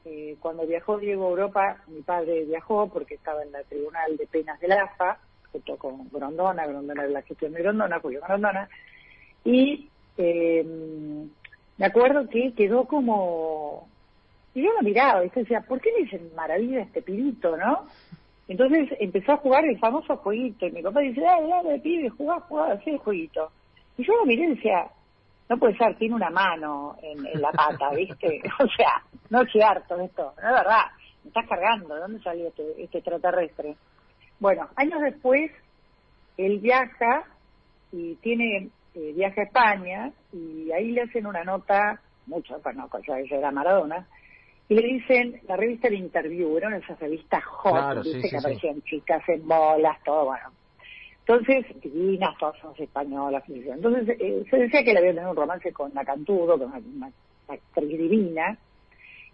eh, 0.05 0.37
cuando 0.39 0.65
viajó 0.65 0.97
Diego 0.97 1.25
a 1.25 1.29
Europa, 1.29 1.77
mi 1.87 2.01
padre 2.01 2.45
viajó 2.45 2.87
porque 2.87 3.15
estaba 3.15 3.43
en 3.43 3.51
la 3.51 3.63
Tribunal 3.63 4.15
de 4.15 4.25
Penas 4.27 4.59
de 4.59 4.67
la 4.69 4.83
AFA, 4.83 5.19
junto 5.51 5.77
con 5.77 6.09
Grondona, 6.09 6.65
Grondona 6.65 7.03
de 7.03 7.09
la 7.09 7.21
gestión 7.23 7.51
de 7.51 7.61
Grondona, 7.61 7.99
Julio 7.99 8.21
Grondona, 8.25 8.69
y 9.43 9.89
eh, 10.19 10.65
me 11.77 11.85
acuerdo 11.85 12.29
que 12.29 12.53
quedó 12.53 12.85
como... 12.85 13.87
Y 14.53 14.63
yo 14.63 14.73
lo 14.73 14.81
miraba, 14.81 15.23
y 15.23 15.29
decía, 15.29 15.61
¿por 15.61 15.79
qué 15.79 15.91
le 15.91 16.03
dicen 16.03 16.31
maravilla 16.35 16.81
este 16.81 17.01
pibito, 17.01 17.55
no? 17.55 17.85
Entonces 18.49 18.89
empezó 18.99 19.33
a 19.33 19.37
jugar 19.37 19.63
el 19.63 19.79
famoso 19.79 20.17
jueguito, 20.17 20.65
y 20.65 20.71
mi 20.71 20.81
papá 20.81 20.99
dice, 20.99 21.21
dale, 21.21 21.47
dale, 21.47 21.79
pibe, 21.79 22.09
jugá, 22.09 22.39
jugá, 22.41 22.73
así 22.73 22.89
el 22.89 22.97
jueguito. 22.97 23.51
Y 23.97 24.03
yo 24.03 24.13
lo 24.17 24.25
miré 24.25 24.43
y 24.43 24.55
decía, 24.55 24.87
no 25.47 25.57
puede 25.57 25.77
ser, 25.77 25.95
tiene 25.97 26.15
una 26.15 26.29
mano 26.29 26.97
en, 27.01 27.41
la 27.41 27.51
pata, 27.51 27.91
¿viste? 27.95 28.41
o 28.59 28.67
sea, 28.75 29.03
no 29.29 29.43
es 29.43 29.51
cierto 29.51 29.99
esto, 30.01 30.33
no 30.41 30.49
es 30.49 30.55
verdad, 30.55 30.85
me 31.23 31.29
estás 31.29 31.47
cargando, 31.47 31.93
¿de 31.93 32.01
dónde 32.01 32.21
salió 32.21 32.47
este, 32.47 32.83
este 32.83 32.97
extraterrestre? 32.97 33.75
Bueno, 34.39 34.67
años 34.75 35.01
después, 35.01 35.51
él 36.37 36.59
viaja 36.59 37.23
y 37.91 38.15
tiene 38.15 38.69
eh, 38.95 39.13
viaja 39.15 39.41
a 39.41 39.43
España 39.45 40.11
y 40.33 40.71
ahí 40.71 40.91
le 40.91 41.01
hacen 41.01 41.25
una 41.25 41.43
nota, 41.43 41.99
mucho, 42.25 42.59
ya 43.07 43.19
ella 43.19 43.37
era 43.37 43.51
Maradona, 43.51 44.07
y 44.67 44.75
le 44.75 44.87
dicen, 44.87 45.41
la 45.47 45.55
revista 45.55 45.89
de 45.89 45.95
Interview, 45.95 46.57
eran 46.57 46.75
esas 46.75 46.99
revistas 46.99 47.43
hot, 47.43 48.03
que 48.03 48.37
aparecían 48.37 48.81
chicas 48.83 49.23
en 49.27 49.47
bolas, 49.47 49.97
todo, 50.03 50.25
bueno. 50.25 50.51
Entonces, 51.19 51.65
divinas, 51.81 52.35
todas 52.39 52.59
son 52.59 52.73
españolas, 52.77 53.43
entonces 53.47 54.17
eh, 54.19 54.43
se 54.49 54.57
decía 54.57 54.83
que 54.83 54.93
le 54.93 54.99
había 54.99 55.11
tenido 55.11 55.31
un 55.31 55.37
romance 55.37 55.71
con 55.71 55.93
la 55.93 56.03
Cantudo, 56.03 56.57
con 56.57 56.73
una, 56.73 57.11
actriz 57.47 57.97
divina, 57.97 58.57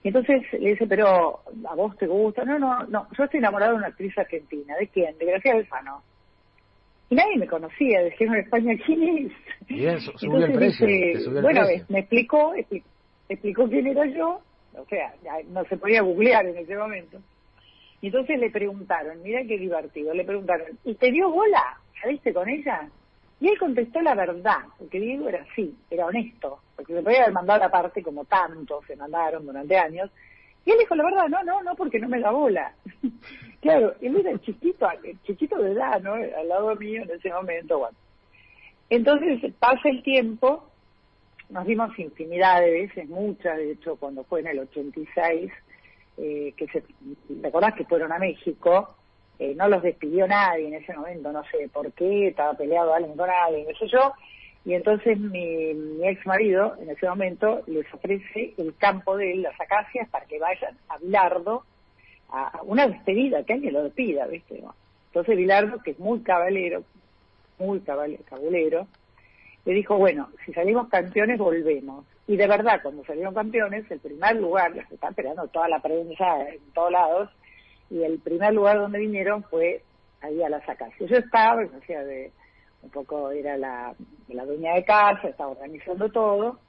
y 0.04 0.10
entonces 0.10 0.44
le 0.54 0.72
dice, 0.72 0.88
pero 0.88 1.40
¿a 1.68 1.76
vos 1.76 1.98
te 1.98 2.06
gusta? 2.06 2.46
No, 2.46 2.60
no, 2.60 2.84
no, 2.84 3.08
yo 3.18 3.24
estoy 3.24 3.40
enamorado 3.40 3.72
de 3.72 3.78
una 3.78 3.88
actriz 3.88 4.16
argentina. 4.18 4.76
¿De 4.78 4.88
quién? 4.88 5.18
De 5.18 5.26
Gracia 5.26 5.54
Alfano 5.54 6.04
y 7.10 7.16
nadie 7.16 7.38
me 7.38 7.48
conocía, 7.48 8.04
dijeron 8.04 8.36
en 8.36 8.42
España, 8.42 8.74
¿quién 8.86 9.04
es? 9.04 9.32
Bien, 9.68 10.00
subió 10.00 10.46
el 10.46 10.54
precio, 10.54 10.88
bueno, 11.42 11.62
me 11.90 12.00
explicó, 12.00 12.54
explicó, 13.30 13.68
quién 13.68 13.88
era 13.88 14.06
yo, 14.06 14.42
o 14.78 14.86
sea, 14.86 15.14
no 15.50 15.64
se 15.66 15.78
podía 15.78 16.02
googlear 16.02 16.46
en 16.46 16.58
ese 16.58 16.76
momento. 16.76 17.20
Y 18.02 18.08
entonces 18.08 18.40
le 18.40 18.50
preguntaron, 18.52 19.22
mira 19.24 19.42
qué 19.48 19.58
divertido, 19.58 20.14
le 20.14 20.26
preguntaron, 20.26 20.68
¿y 20.84 20.96
te 20.96 21.12
dio 21.12 21.30
bola? 21.30 21.80
¿Saliste 22.02 22.34
con 22.34 22.48
ella? 22.50 22.88
Y 23.40 23.50
él 23.50 23.58
contestó 23.58 24.02
la 24.02 24.16
verdad, 24.16 24.60
porque 24.78 25.00
Diego 25.00 25.28
era 25.28 25.44
así, 25.44 25.76
era 25.90 26.06
honesto, 26.06 26.60
porque 26.76 26.94
se 26.94 27.02
podía 27.02 27.24
haber 27.24 27.34
mandado 27.34 27.60
la 27.60 27.70
parte 27.70 28.02
como 28.02 28.26
tanto 28.26 28.82
se 28.88 28.96
mandaron 28.96 29.46
durante 29.46 29.78
años, 29.78 30.10
y 30.66 30.72
él 30.72 30.78
dijo 30.80 30.96
la 30.96 31.04
verdad, 31.04 31.28
no, 31.30 31.44
no, 31.44 31.62
no, 31.62 31.76
porque 31.76 32.00
no 32.00 32.10
me 32.10 32.20
da 32.20 32.32
bola. 32.32 32.74
claro, 33.62 33.94
él 34.02 34.18
era 34.18 34.32
el 34.32 34.42
chiquito, 34.42 34.88
chiquito 35.24 35.62
de 35.62 35.74
edad, 35.74 36.02
¿no? 36.02 36.14
Al 36.14 36.48
lado 36.48 36.76
mío 36.76 37.04
en 37.04 37.12
ese 37.12 37.32
momento, 37.32 37.80
bueno. 37.80 37.98
Entonces 38.90 39.54
pasa 39.60 39.90
el 39.90 40.02
tiempo, 40.04 40.70
nos 41.50 41.66
dimos 41.66 41.98
infinidad 42.00 42.62
de 42.62 42.72
veces, 42.72 43.08
muchas, 43.10 43.58
de 43.58 43.72
hecho, 43.72 43.96
cuando 43.98 44.24
fue 44.24 44.40
en 44.42 44.48
el 44.48 44.60
86, 44.60 45.52
eh, 46.18 46.54
que 46.58 46.68
se, 46.68 46.84
¿recordás 47.42 47.76
que 47.76 47.86
fueron 47.86 48.12
a 48.12 48.20
México? 48.20 48.96
Eh, 49.38 49.54
no 49.56 49.68
los 49.68 49.84
despidió 49.84 50.28
nadie 50.28 50.68
en 50.68 50.76
ese 50.76 50.96
momento, 50.96 51.32
no 51.32 51.44
sé 51.46 51.70
por 51.72 51.92
qué, 51.94 52.30
estaba 52.30 52.54
peleado 52.54 52.94
alguien 52.94 53.18
con 53.18 53.30
alguien, 53.30 53.68
no 53.68 53.78
sé 53.78 53.88
yo, 53.88 54.14
y 54.66 54.74
entonces 54.74 55.20
mi, 55.20 55.72
ex 56.04 56.26
marido, 56.26 56.76
en 56.82 56.90
ese 56.90 57.08
momento, 57.08 57.62
les 57.68 57.86
ofrece 57.94 58.56
el 58.58 58.76
campo 58.78 59.16
de 59.16 59.36
las 59.36 59.60
acacias 59.62 60.10
para 60.10 60.26
que 60.26 60.40
vayan 60.40 60.76
a 60.90 60.98
Bilardo 60.98 61.64
a 62.30 62.62
una 62.64 62.88
despedida, 62.88 63.44
que 63.44 63.54
alguien 63.54 63.74
lo 63.74 63.84
despida, 63.84 64.26
¿viste? 64.26 64.64
Entonces 65.08 65.38
Bilardo, 65.38 65.80
que 65.84 65.92
es 65.92 66.00
muy 66.00 66.22
caballero, 66.22 66.84
muy 67.60 67.80
caballero, 67.82 68.88
le 69.66 69.74
dijo, 69.74 69.98
bueno, 69.98 70.30
si 70.46 70.54
salimos 70.54 70.90
campeones, 70.90 71.38
volvemos. 71.38 72.04
Y 72.28 72.36
de 72.36 72.48
verdad, 72.48 72.80
cuando 72.82 73.06
salieron 73.06 73.36
campeones, 73.36 73.90
el 73.92 74.00
primer 74.00 74.36
lugar, 74.38 74.76
les 74.76 74.92
está 74.92 75.10
esperando 75.10 75.48
toda 75.48 75.70
la 75.70 75.80
prensa 75.80 76.50
en 76.50 76.72
todos 76.74 76.92
lados, 76.92 77.30
y 77.92 78.02
el 78.02 78.18
primer 78.18 78.52
lugar 78.56 78.80
donde 78.80 78.98
vinieron 78.98 79.44
fue 79.44 79.84
ahí 80.22 80.42
a 80.42 80.50
las 80.50 80.68
acacias. 80.68 81.08
Yo 81.08 81.18
estaba, 81.18 81.62
o 81.64 81.86
sea, 81.86 82.04
de 82.04 82.32
un 82.86 82.92
poco 82.92 83.32
era 83.32 83.58
la, 83.58 83.94
la 84.30 84.46
dueña 84.46 84.76
de 84.76 84.86
casa, 84.86 85.28
estaba 85.28 85.52
organizando 85.52 86.10
todo, 86.10 86.60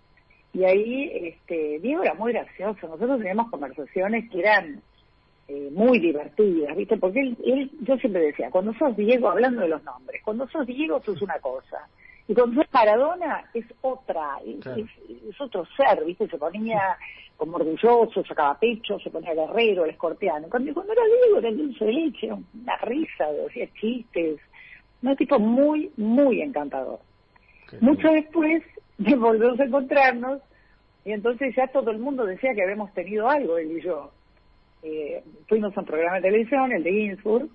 y 0.53 0.65
ahí 0.65 1.11
este, 1.13 1.79
Diego 1.81 2.03
era 2.03 2.15
muy 2.15 2.33
gracioso, 2.33 2.89
nosotros 2.89 3.19
teníamos 3.19 3.51
conversaciones 3.51 4.29
que 4.31 4.41
eran 4.41 4.83
eh, 5.49 5.69
muy 5.71 6.01
divertidas, 6.01 6.75
¿viste? 6.77 6.97
Porque 6.97 7.21
él, 7.21 7.71
yo 7.83 7.97
siempre 7.99 8.23
decía, 8.23 8.51
cuando 8.51 8.73
sos 8.75 8.97
Diego, 8.97 9.29
hablando 9.29 9.61
de 9.61 9.69
los 9.69 9.83
nombres, 9.85 10.23
cuando 10.25 10.49
sos 10.49 10.67
Diego 10.67 11.01
sos 11.03 11.21
una 11.21 11.39
cosa, 11.41 11.87
y 12.27 12.35
cuando 12.35 12.63
sos 12.63 12.73
Maradona 12.73 13.45
es 13.55 13.67
otra, 13.83 14.39
es, 14.45 15.41
otro 15.41 15.65
ser, 15.77 16.05
¿viste? 16.05 16.27
Se 16.27 16.39
ponía 16.39 16.97
como 17.37 17.57
orgulloso, 17.57 18.25
sacaba 18.25 18.59
pecho, 18.59 18.99
se 18.99 19.11
ponía 19.11 19.35
guerrero, 19.35 19.85
el 19.85 19.91
escorpiano. 19.91 20.49
Cuando, 20.49 20.73
cuando 20.73 20.95
era 20.95 21.03
Diego 21.05 21.39
era 21.39 21.49
el 21.51 21.59
dulce 21.59 21.85
de 21.85 21.93
leche, 21.93 22.33
una 22.33 22.77
risa, 22.79 23.31
decía 23.31 23.69
chistes, 23.79 24.41
un 25.03 25.17
tipo 25.17 25.39
muy, 25.39 25.91
muy 25.97 26.43
encantador. 26.43 27.01
Mucho 27.81 28.09
después 28.09 28.63
volvemos 28.99 29.59
a 29.61 29.65
encontrarnos 29.65 30.41
y 31.05 31.13
entonces 31.13 31.55
ya 31.57 31.69
todo 31.69 31.91
el 31.91 31.99
mundo 31.99 32.25
decía 32.25 32.55
que 32.55 32.63
habíamos 32.63 32.93
tenido 32.93 33.29
algo, 33.29 33.59
él 33.59 33.79
y 33.79 33.83
yo. 33.83 34.11
Eh, 34.83 35.23
fuimos 35.49 35.77
a 35.77 35.81
un 35.81 35.87
programa 35.87 36.17
de 36.17 36.23
televisión, 36.23 36.73
el 36.73 36.83
de 36.83 36.91
Ginsburg, 36.91 37.49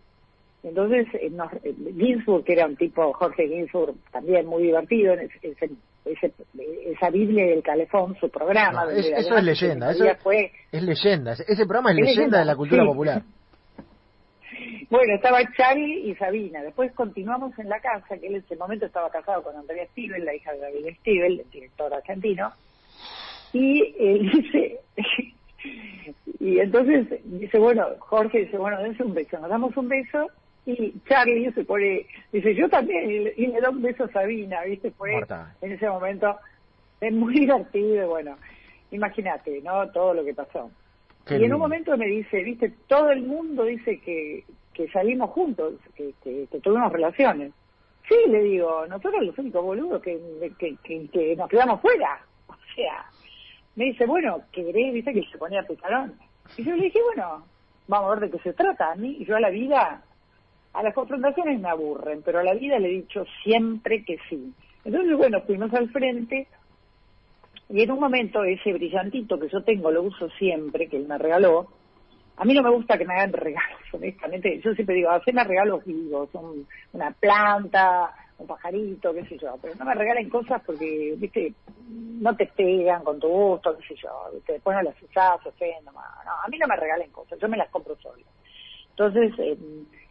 entonces 0.64 1.08
eh, 1.14 1.30
nos, 1.30 1.52
eh, 1.64 1.74
Ginsburg, 1.98 2.44
que 2.44 2.54
era 2.54 2.66
un 2.66 2.76
tipo, 2.76 3.12
Jorge 3.14 3.48
Ginsburg, 3.48 3.96
también 4.12 4.46
muy 4.46 4.64
divertido, 4.64 5.14
en 5.14 5.30
ese, 5.42 5.72
esa 6.06 7.10
Biblia 7.10 7.46
del 7.48 7.64
Calefón, 7.64 8.16
su 8.20 8.30
programa. 8.30 8.86
eso 8.94 9.36
es 9.36 9.44
leyenda, 9.44 9.92
eso 9.92 10.06
fue, 10.22 10.52
es 10.72 10.84
leyenda, 10.84 11.34
ese 11.34 11.66
programa 11.66 11.92
es, 11.92 11.98
leyenda, 11.98 12.40
de 12.40 12.46
la 12.46 12.56
cultura 12.56 12.86
popular. 12.86 13.22
Bueno, 14.90 15.16
estaba 15.16 15.40
Charlie 15.56 16.10
y 16.10 16.16
Sabina. 16.16 16.62
Después 16.62 16.92
continuamos 16.94 17.58
en 17.58 17.70
la 17.70 17.80
casa, 17.80 18.18
que 18.18 18.28
él 18.28 18.36
en 18.36 18.42
ese 18.42 18.56
momento 18.56 18.86
estaba 18.86 19.10
casado 19.10 19.44
con 19.44 19.56
Andrea 19.56 19.86
Stivel, 19.88 20.26
la 20.26 20.36
hija 20.36 20.52
de 20.54 20.60
David 20.60 20.96
Stivel, 21.00 21.40
el 21.40 21.50
director 21.50 21.94
argentino. 21.94 22.52
Y 23.54 23.96
él 24.00 24.32
dice, 24.32 24.80
y 26.40 26.60
entonces 26.60 27.08
dice, 27.24 27.58
bueno, 27.58 27.86
Jorge 28.00 28.40
dice, 28.40 28.58
bueno, 28.58 28.82
dense 28.82 29.04
un 29.04 29.14
beso. 29.14 29.40
Nos 29.40 29.50
damos 29.50 29.76
un 29.78 29.88
beso 29.88 30.28
y 30.66 30.94
Charlie 31.08 31.52
se 31.54 31.64
pone, 31.64 32.06
dice, 32.32 32.54
yo 32.54 32.70
también, 32.70 33.32
y 33.36 33.48
le 33.48 33.62
da 33.62 33.70
un 33.70 33.82
beso 33.82 34.04
a 34.04 34.12
Sabina, 34.12 34.62
¿viste? 34.64 34.92
Fue 34.92 35.14
en 35.62 35.72
ese 35.72 35.90
momento, 35.90 36.38
es 37.00 37.14
muy 37.14 37.34
divertido, 37.40 38.10
bueno, 38.10 38.38
imagínate, 38.92 39.62
¿no? 39.62 39.90
Todo 39.92 40.14
lo 40.14 40.24
que 40.24 40.34
pasó 40.34 40.70
y 41.30 41.44
en 41.44 41.54
un 41.54 41.60
momento 41.60 41.96
me 41.98 42.08
dice, 42.08 42.44
viste, 42.44 42.74
todo 42.88 43.12
el 43.12 43.22
mundo 43.22 43.64
dice 43.64 44.00
que, 44.00 44.44
que 44.74 44.90
salimos 44.90 45.30
juntos, 45.32 45.76
que, 45.96 46.14
que, 46.24 46.48
tuvimos 46.62 46.92
relaciones. 46.92 47.54
Sí, 48.08 48.16
le 48.30 48.42
digo, 48.44 48.86
nosotros 48.88 49.24
los 49.24 49.38
únicos 49.38 49.64
boludos 49.64 50.02
que, 50.02 50.20
que, 50.58 50.76
que, 50.84 51.36
nos 51.36 51.50
quedamos 51.50 51.82
fuera. 51.82 52.26
O 52.48 52.74
sea, 52.74 53.06
me 53.76 53.86
dice, 53.86 54.06
bueno, 54.06 54.44
querés, 54.52 54.94
viste, 54.94 55.14
que 55.14 55.26
se 55.30 55.38
ponía 55.38 55.64
picarón. 55.64 56.14
Y 56.58 56.64
yo 56.64 56.74
le 56.74 56.86
dije, 56.86 57.00
bueno, 57.04 57.46
vamos 57.88 58.08
a 58.08 58.16
ver 58.16 58.30
de 58.30 58.38
qué 58.38 58.44
se 58.44 58.54
trata. 58.54 58.94
A 58.94 58.96
mí, 58.96 59.26
yo 59.26 59.36
a 59.36 59.42
la 59.42 59.50
vida, 59.50 60.02
a 60.72 60.84
las 60.84 60.94
confrontaciones 60.94 61.60
me 61.60 61.70
aburren, 61.70 62.22
pero 62.24 62.40
a 62.40 62.44
la 62.44 62.54
vida 62.54 62.80
le 62.80 62.88
he 62.88 63.02
dicho 63.02 63.26
siempre 63.44 64.06
que 64.06 64.20
sí. 64.30 64.54
Entonces, 64.86 65.18
bueno, 65.18 65.42
fuimos 65.42 65.74
al 65.74 65.90
frente 65.90 66.48
y 67.72 67.82
en 67.82 67.92
un 67.92 68.00
momento 68.00 68.44
ese 68.44 68.74
brillantito 68.74 69.40
que 69.40 69.50
yo 69.50 69.64
tengo, 69.64 69.92
lo 69.92 70.04
uso 70.04 70.30
siempre, 70.32 70.88
que 70.88 70.98
él 70.98 71.08
me 71.08 71.18
regaló, 71.18 71.68
a 72.38 72.46
mí 72.46 72.54
no 72.54 72.64
me 72.64 72.72
gusta 72.72 72.98
que 72.98 73.06
me 73.06 73.14
hagan 73.14 73.34
regalos, 73.34 73.80
honestamente. 73.94 74.60
Yo 74.62 74.74
siempre 74.74 74.96
digo, 74.96 75.12
haceme 75.12 75.44
regalos 75.44 75.86
vivos, 75.86 76.30
un, 76.34 76.68
una 76.94 77.12
planta, 77.12 78.14
un 78.40 78.48
pajarito, 78.48 79.14
qué 79.14 79.26
sé 79.26 79.38
yo. 79.38 79.58
Pero 79.62 79.76
no 79.76 79.86
me 79.86 79.94
regalen 79.94 80.30
cosas 80.30 80.62
porque, 80.66 81.14
viste, 81.18 81.54
no 81.88 82.36
te 82.36 82.48
pegan 82.48 83.04
con 83.04 83.20
tu 83.20 83.28
gusto, 83.28 83.78
qué 83.78 83.88
sé 83.88 83.96
yo. 84.02 84.10
¿viste? 84.34 84.54
Después 84.54 84.76
no 84.76 84.84
las 84.84 85.02
usás, 85.02 85.42
se 85.44 85.50
ofenden. 85.50 85.86
No, 85.86 85.92
no, 85.94 86.32
a 86.44 86.48
mí 86.50 86.58
no 86.58 86.68
me 86.68 86.76
regalen 86.76 87.12
cosas, 87.12 87.40
yo 87.40 87.48
me 87.48 87.58
las 87.58 87.70
compro 87.70 87.96
sola. 87.98 88.26
Entonces, 88.90 89.34
eh, 89.40 89.58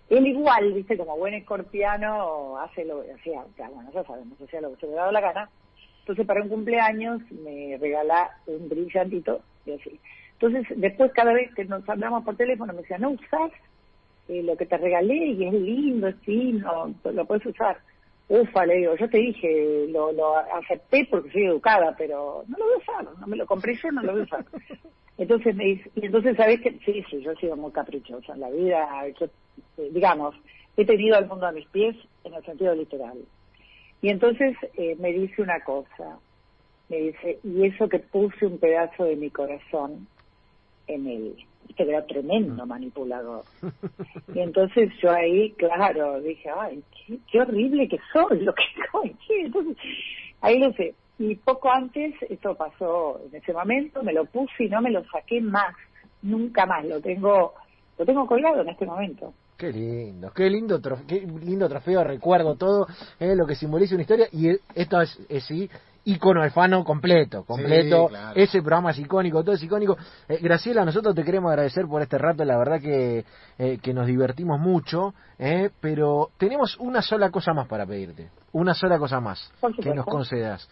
él 0.08 0.26
igual, 0.26 0.72
viste, 0.72 0.96
como 0.96 1.16
buen 1.16 1.34
escorpiano, 1.34 2.58
hace 2.58 2.84
lo 2.84 3.02
que 3.02 3.12
hacía, 3.12 3.40
o 3.40 3.52
sea, 3.56 3.68
bueno, 3.68 3.90
ya 3.92 4.02
sabemos, 4.04 4.40
hacía 4.40 4.60
lo 4.60 4.70
que 4.70 4.80
se 4.80 4.86
le 4.86 4.94
daba 4.94 5.12
la 5.12 5.20
gana. 5.20 5.50
Entonces, 6.00 6.26
para 6.26 6.42
un 6.42 6.48
cumpleaños 6.48 7.20
me 7.30 7.78
regala 7.78 8.30
un 8.46 8.68
brillantito 8.68 9.42
y 9.66 9.72
así. 9.72 10.00
Entonces, 10.40 10.66
después 10.76 11.12
cada 11.12 11.32
vez 11.32 11.54
que 11.54 11.64
nos 11.64 11.86
hablamos 11.88 12.24
por 12.24 12.36
teléfono 12.36 12.72
me 12.72 12.80
decía, 12.80 12.98
no 12.98 13.10
usás 13.10 13.52
eh, 14.28 14.42
lo 14.42 14.56
que 14.56 14.66
te 14.66 14.78
regalé 14.78 15.14
y 15.14 15.44
es 15.44 15.52
lindo, 15.52 16.08
es 16.08 16.16
fino, 16.20 16.94
lo 17.04 17.24
puedes 17.26 17.44
usar. 17.46 17.78
Ufa, 18.28 18.64
le 18.64 18.76
digo, 18.76 18.94
yo 18.96 19.10
te 19.10 19.18
dije, 19.18 19.86
lo, 19.88 20.12
lo 20.12 20.36
acepté 20.36 21.06
porque 21.10 21.32
soy 21.32 21.44
educada, 21.46 21.94
pero 21.98 22.44
no 22.46 22.56
lo 22.58 22.64
voy 22.64 22.74
a 22.74 22.78
usar, 22.78 23.18
no 23.18 23.26
me 23.26 23.36
lo 23.36 23.44
compré 23.44 23.74
yo, 23.74 23.90
no 23.90 24.02
lo 24.02 24.12
voy 24.12 24.20
a 24.20 24.24
usar. 24.24 24.44
Entonces 25.18 25.54
me 25.54 25.64
dice, 25.64 25.90
y 25.96 26.06
entonces 26.06 26.36
sabes 26.36 26.60
que 26.60 26.78
sí, 26.84 27.04
sí, 27.10 27.20
yo 27.20 27.32
he 27.32 27.36
sido 27.36 27.56
muy 27.56 27.72
caprichosa 27.72 28.32
en 28.32 28.40
la 28.40 28.50
vida, 28.50 28.88
yo, 29.20 29.26
eh, 29.76 29.90
digamos, 29.92 30.34
he 30.76 30.86
tenido 30.86 31.16
al 31.16 31.26
mundo 31.26 31.46
a 31.46 31.52
mis 31.52 31.66
pies 31.66 31.94
en 32.24 32.32
el 32.32 32.44
sentido 32.44 32.74
literal. 32.74 33.18
Y 34.02 34.08
entonces 34.08 34.56
eh, 34.76 34.96
me 34.98 35.12
dice 35.12 35.42
una 35.42 35.60
cosa, 35.60 36.18
me 36.88 36.96
dice, 36.96 37.38
y 37.44 37.66
eso 37.66 37.88
que 37.88 37.98
puse 37.98 38.46
un 38.46 38.58
pedazo 38.58 39.04
de 39.04 39.16
mi 39.16 39.30
corazón 39.30 40.08
en 40.86 41.06
él, 41.06 41.36
que 41.76 41.82
era 41.82 42.04
tremendo 42.06 42.66
manipulador. 42.66 43.44
Y 44.34 44.40
entonces 44.40 44.90
yo 45.02 45.10
ahí, 45.10 45.52
claro, 45.52 46.20
dije, 46.20 46.50
ay, 46.56 46.82
qué, 47.06 47.18
qué 47.30 47.40
horrible 47.40 47.88
que 47.88 47.98
soy, 48.12 48.40
lo 48.40 48.54
que 48.54 48.62
soy. 48.92 49.16
Entonces, 49.28 49.76
ahí 50.40 50.58
lo 50.58 50.72
sé. 50.72 50.94
Y 51.18 51.34
poco 51.34 51.70
antes, 51.70 52.14
esto 52.30 52.54
pasó 52.54 53.20
en 53.26 53.36
ese 53.36 53.52
momento, 53.52 54.02
me 54.02 54.12
lo 54.12 54.24
puse 54.24 54.64
y 54.64 54.68
no 54.68 54.80
me 54.80 54.90
lo 54.90 55.04
saqué 55.04 55.40
más, 55.40 55.74
nunca 56.22 56.64
más. 56.64 56.84
Lo 56.86 57.00
tengo, 57.00 57.54
lo 57.98 58.06
tengo 58.06 58.26
colgado 58.26 58.62
en 58.62 58.70
este 58.70 58.86
momento. 58.86 59.34
Qué 59.60 59.70
lindo, 59.72 60.30
qué 60.32 60.48
lindo, 60.48 60.80
trof- 60.80 61.04
qué 61.06 61.20
lindo 61.20 61.68
trofeo, 61.68 62.02
recuerdo 62.02 62.56
todo 62.56 62.86
eh, 63.18 63.36
lo 63.36 63.46
que 63.46 63.54
simboliza 63.54 63.94
una 63.94 64.00
historia 64.00 64.26
y 64.32 64.48
eh, 64.48 64.60
esto 64.74 65.02
es, 65.02 65.18
es 65.28 65.44
sí, 65.44 65.68
ícono 66.06 66.40
alfano 66.40 66.82
completo, 66.82 67.44
completo, 67.44 68.06
claro. 68.08 68.40
ese 68.40 68.60
programa 68.62 68.92
es 68.92 68.98
icónico, 69.00 69.44
todo 69.44 69.54
es 69.54 69.62
icónico. 69.62 69.98
Eh, 70.30 70.38
Graciela, 70.40 70.82
nosotros 70.86 71.14
te 71.14 71.22
queremos 71.24 71.50
agradecer 71.50 71.86
por 71.86 72.00
este 72.00 72.16
rato, 72.16 72.42
la 72.42 72.56
verdad 72.56 72.80
que, 72.80 73.26
eh, 73.58 73.78
que 73.82 73.92
nos 73.92 74.06
divertimos 74.06 74.58
mucho, 74.58 75.12
eh, 75.38 75.68
pero 75.78 76.30
tenemos 76.38 76.78
una 76.78 77.02
sola 77.02 77.30
cosa 77.30 77.52
más 77.52 77.68
para 77.68 77.84
pedirte, 77.84 78.30
una 78.52 78.72
sola 78.72 78.98
cosa 78.98 79.20
más 79.20 79.52
que 79.82 79.94
nos 79.94 80.06
concedas. 80.06 80.66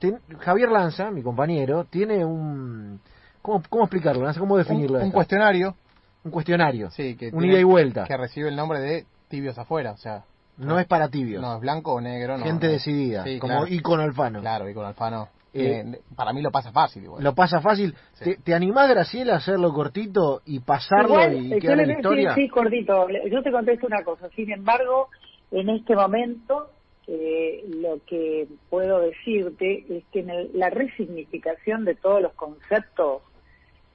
Ten- 0.00 0.18
Javier 0.40 0.70
Lanza, 0.70 1.08
mi 1.12 1.22
compañero, 1.22 1.84
tiene 1.84 2.24
un... 2.24 3.00
¿Cómo, 3.42 3.62
cómo 3.68 3.84
explicarlo? 3.84 4.24
Lanza? 4.24 4.40
¿Cómo 4.40 4.56
definirlo? 4.56 4.98
Un, 4.98 5.12
cuestionario 5.12 5.76
Un 6.24 6.30
cuestionario. 6.30 6.90
sí, 6.90 7.16
que 7.16 7.26
un 7.26 7.38
tiene- 7.40 7.52
ida 7.54 7.60
y 7.60 7.64
vuelta. 7.64 8.04
que 8.04 8.16
recibe 8.16 8.48
el 8.48 8.56
nombre 8.56 8.80
de 8.80 9.04
tibios 9.28 9.58
afuera, 9.58 9.92
o 9.92 9.96
sea, 9.96 10.24
No 10.56 10.78
es 10.78 10.86
para 10.86 11.08
tibios. 11.08 11.42
no 11.42 11.54
es 11.56 11.60
blanco 11.60 11.92
o 11.94 12.00
negro, 12.00 12.38
no. 12.38 12.44
Gente 12.44 12.66
no. 12.66 12.72
decidida, 12.72 13.24
Sí, 13.24 13.38
como 13.38 13.54
claro. 13.54 13.66
ícono 13.68 14.02
alfano. 14.02 14.40
Claro, 14.40 14.68
y 14.68 14.74
con 14.74 14.86
Alfano. 14.86 15.28
Eh, 15.56 15.84
eh, 15.86 16.00
para 16.16 16.32
mí 16.32 16.42
lo 16.42 16.50
pasa 16.50 16.72
fácil 16.72 17.04
igual. 17.04 17.22
Lo 17.22 17.32
pasa 17.34 17.60
fácil. 17.60 17.94
Sí. 18.14 18.24
¿Te, 18.24 18.36
te 18.42 18.54
animás, 18.54 18.88
Graciela, 18.90 19.34
a 19.34 19.36
hacerlo 19.36 19.72
cortito 19.72 20.42
y 20.46 20.58
pasarlo 20.60 21.10
Igual, 21.14 21.44
y 21.44 21.52
eh, 21.54 21.58
quedar 21.60 21.78
en 21.80 21.86
la 21.88 21.92
historia? 21.94 22.34
sí, 22.34 22.48
cortito. 22.48 23.06
Yo 23.30 23.40
te 23.42 23.52
contesto 23.52 23.86
una 23.86 24.02
cosa. 24.02 24.28
Sin 24.34 24.50
embargo, 24.50 25.10
en 25.52 25.68
este 25.68 25.94
momento, 25.94 26.70
eh, 27.06 27.64
lo 27.68 28.00
que 28.04 28.48
puedo 28.68 28.98
decirte 29.00 29.84
es 29.88 30.02
que 30.12 30.20
en 30.20 30.30
el- 30.30 30.50
la 30.54 30.70
resignificación 30.70 31.84
de 31.84 31.94
todos 31.94 32.20
los 32.20 32.32
conceptos, 32.32 33.22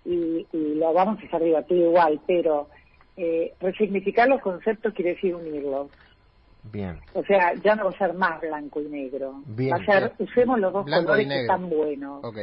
y, 0.10 0.48
y 0.52 0.76
lo 0.76 0.92
vamos 0.92 1.22
a 1.22 1.28
hacer 1.28 1.44
divertido 1.44 1.90
igual, 1.90 2.20
pero 2.26 2.68
eh, 3.16 3.54
resignificar 3.60 4.28
los 4.28 4.42
conceptos 4.42 4.94
quiere 4.94 5.14
decir 5.14 5.36
unirlos. 5.36 5.90
Bien. 6.72 7.00
O 7.14 7.24
sea, 7.24 7.54
ya 7.56 7.76
no 7.76 7.86
va 7.86 7.92
a 7.92 7.98
ser 7.98 8.14
más 8.14 8.42
blanco 8.42 8.82
y 8.82 8.90
negro. 8.90 9.42
Bien, 9.46 9.74
va 9.74 9.78
a 9.78 9.86
ser, 9.86 10.14
bien. 10.18 10.30
usemos 10.30 10.60
los 10.60 10.74
dos 10.74 10.86
Blanco 10.86 11.06
colores 11.06 11.28
que 11.28 11.42
están 11.42 11.70
buenos. 11.70 12.24
Ok. 12.24 12.38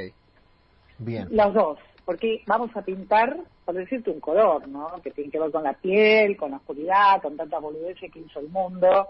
Bien. 0.98 1.29
Los 1.31 1.55
dos, 1.55 1.79
porque 2.05 2.42
vamos 2.46 2.74
a 2.76 2.83
pintar, 2.83 3.37
por 3.64 3.74
decirte, 3.74 4.11
un 4.11 4.20
color, 4.20 4.66
¿no? 4.68 4.88
Que 5.02 5.11
tiene 5.11 5.31
que 5.31 5.40
ver 5.40 5.50
con 5.50 5.64
la 5.64 5.74
piel, 5.74 6.37
con 6.37 6.52
la 6.52 6.59
oscuridad, 6.59 7.20
con 7.20 7.37
tantas 7.37 7.61
boludeces 7.61 8.11
que 8.12 8.20
hizo 8.20 8.40
el 8.40 8.48
mundo, 8.48 9.09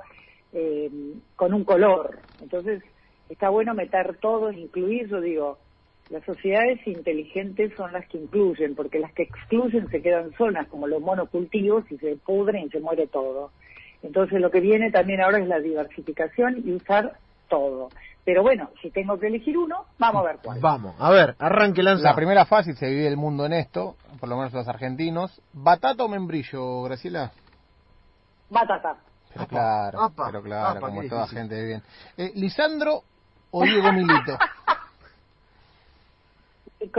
eh, 0.53 0.91
con 1.37 1.53
un 1.53 1.65
color. 1.65 2.19
Entonces, 2.41 2.83
está 3.29 3.51
bueno 3.51 3.75
meter 3.75 4.17
todo, 4.17 4.51
incluir, 4.51 5.09
yo 5.09 5.21
digo, 5.21 5.59
las 6.11 6.25
sociedades 6.25 6.87
inteligentes 6.87 7.73
son 7.77 7.93
las 7.93 8.07
que 8.09 8.19
incluyen, 8.19 8.75
porque 8.75 8.99
las 8.99 9.13
que 9.13 9.25
excluyen 9.25 9.89
se 9.91 10.03
quedan 10.03 10.33
solas, 10.35 10.67
como 10.69 10.87
los 10.87 11.01
monocultivos, 11.01 11.85
y 11.91 11.99
se 11.99 12.17
pudren 12.17 12.67
y 12.67 12.71
se 12.71 12.81
muere 12.81 13.07
todo. 13.09 13.51
Entonces, 14.03 14.41
lo 14.41 14.51
que 14.51 14.61
viene 14.61 14.91
también 14.91 15.21
ahora 15.21 15.39
es 15.39 15.49
la 15.49 15.59
diversificación 15.59 16.63
y 16.65 16.73
usar 16.73 17.19
todo. 17.49 17.89
Pero 18.25 18.43
bueno, 18.43 18.71
si 18.83 18.91
tengo 18.91 19.19
que 19.19 19.29
elegir 19.29 19.57
uno, 19.57 19.85
vamos 19.99 20.23
a 20.25 20.27
ver 20.27 20.39
cuál. 20.43 20.59
Vamos, 20.61 20.95
a 20.99 21.11
ver, 21.11 21.35
arranque 21.39 21.83
lanza. 21.83 22.09
La 22.11 22.17
primera 22.17 22.45
fácil 22.45 22.77
se 22.77 22.89
vive 22.89 23.07
el 23.07 23.17
mundo 23.17 23.47
en 23.47 23.53
esto, 23.53 23.97
por 24.19 24.29
lo 24.29 24.37
menos 24.37 24.53
los 24.53 24.67
argentinos. 24.69 25.41
¿Batata 25.53 26.05
o 26.05 26.09
membrillo, 26.09 26.83
Graciela? 26.83 27.31
Batata. 28.51 28.97
Pero 29.29 29.43
Apa, 29.43 29.49
claro, 29.51 30.01
apa, 30.03 30.27
pero 30.27 30.43
claro, 30.43 30.79
apa, 30.79 30.87
como 30.89 31.03
toda 31.05 31.23
difícil. 31.23 31.39
gente 31.39 31.65
bien. 31.65 31.83
Eh, 32.17 32.33
¿Lisandro 32.37 33.03
o 33.51 33.63
Diego 33.65 33.93
Milito? 33.93 34.39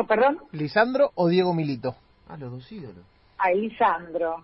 ¿Perdón? 0.08 0.40
¿Lisandro 0.52 1.12
o 1.16 1.28
Diego 1.28 1.54
Milito? 1.54 1.96
Ah, 2.28 2.38
los 2.38 2.52
dos 2.52 2.72
ídolos. 2.72 3.04
A 3.38 3.52
Lisandro. 3.52 4.44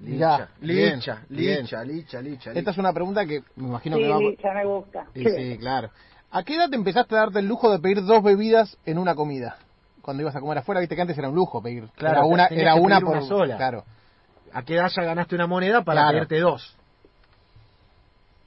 Licha, 0.00 0.48
licha, 0.60 1.24
licha, 1.28 1.82
licha, 1.84 2.20
licha, 2.22 2.52
Esta 2.52 2.70
es 2.70 2.78
una 2.78 2.92
pregunta 2.92 3.26
que 3.26 3.42
me 3.56 3.68
imagino 3.68 3.96
Sí, 3.96 4.02
que 4.02 4.08
va... 4.08 4.18
Licha, 4.18 4.52
me 4.54 4.64
gusta. 4.64 5.06
Sí, 5.12 5.24
sí, 5.24 5.58
claro. 5.58 5.90
¿A 6.30 6.42
qué 6.44 6.54
edad 6.54 6.70
te 6.70 6.76
empezaste 6.76 7.16
a 7.16 7.18
darte 7.20 7.40
el 7.40 7.46
lujo 7.48 7.70
de 7.72 7.78
pedir 7.80 8.04
dos 8.04 8.22
bebidas 8.22 8.76
en 8.86 8.98
una 8.98 9.14
comida? 9.14 9.56
Cuando 10.02 10.22
ibas 10.22 10.36
a 10.36 10.40
comer 10.40 10.58
afuera, 10.58 10.80
viste 10.80 10.94
que 10.94 11.02
antes 11.02 11.18
era 11.18 11.28
un 11.28 11.34
lujo 11.34 11.60
pedir. 11.62 11.88
Claro, 11.96 12.18
era 12.18 12.24
una, 12.26 12.48
tenías 12.48 12.62
era 12.62 12.74
que 12.74 12.80
una 12.80 12.96
pedir 12.96 13.06
por 13.06 13.16
una 13.16 13.26
sola. 13.26 13.56
Claro. 13.56 13.84
¿A 14.52 14.62
qué 14.62 14.74
edad 14.76 14.88
ya 14.94 15.02
ganaste 15.02 15.34
una 15.34 15.46
moneda 15.46 15.82
para 15.82 16.02
Claro. 16.02 16.12
pedirte 16.18 16.40
dos? 16.40 16.76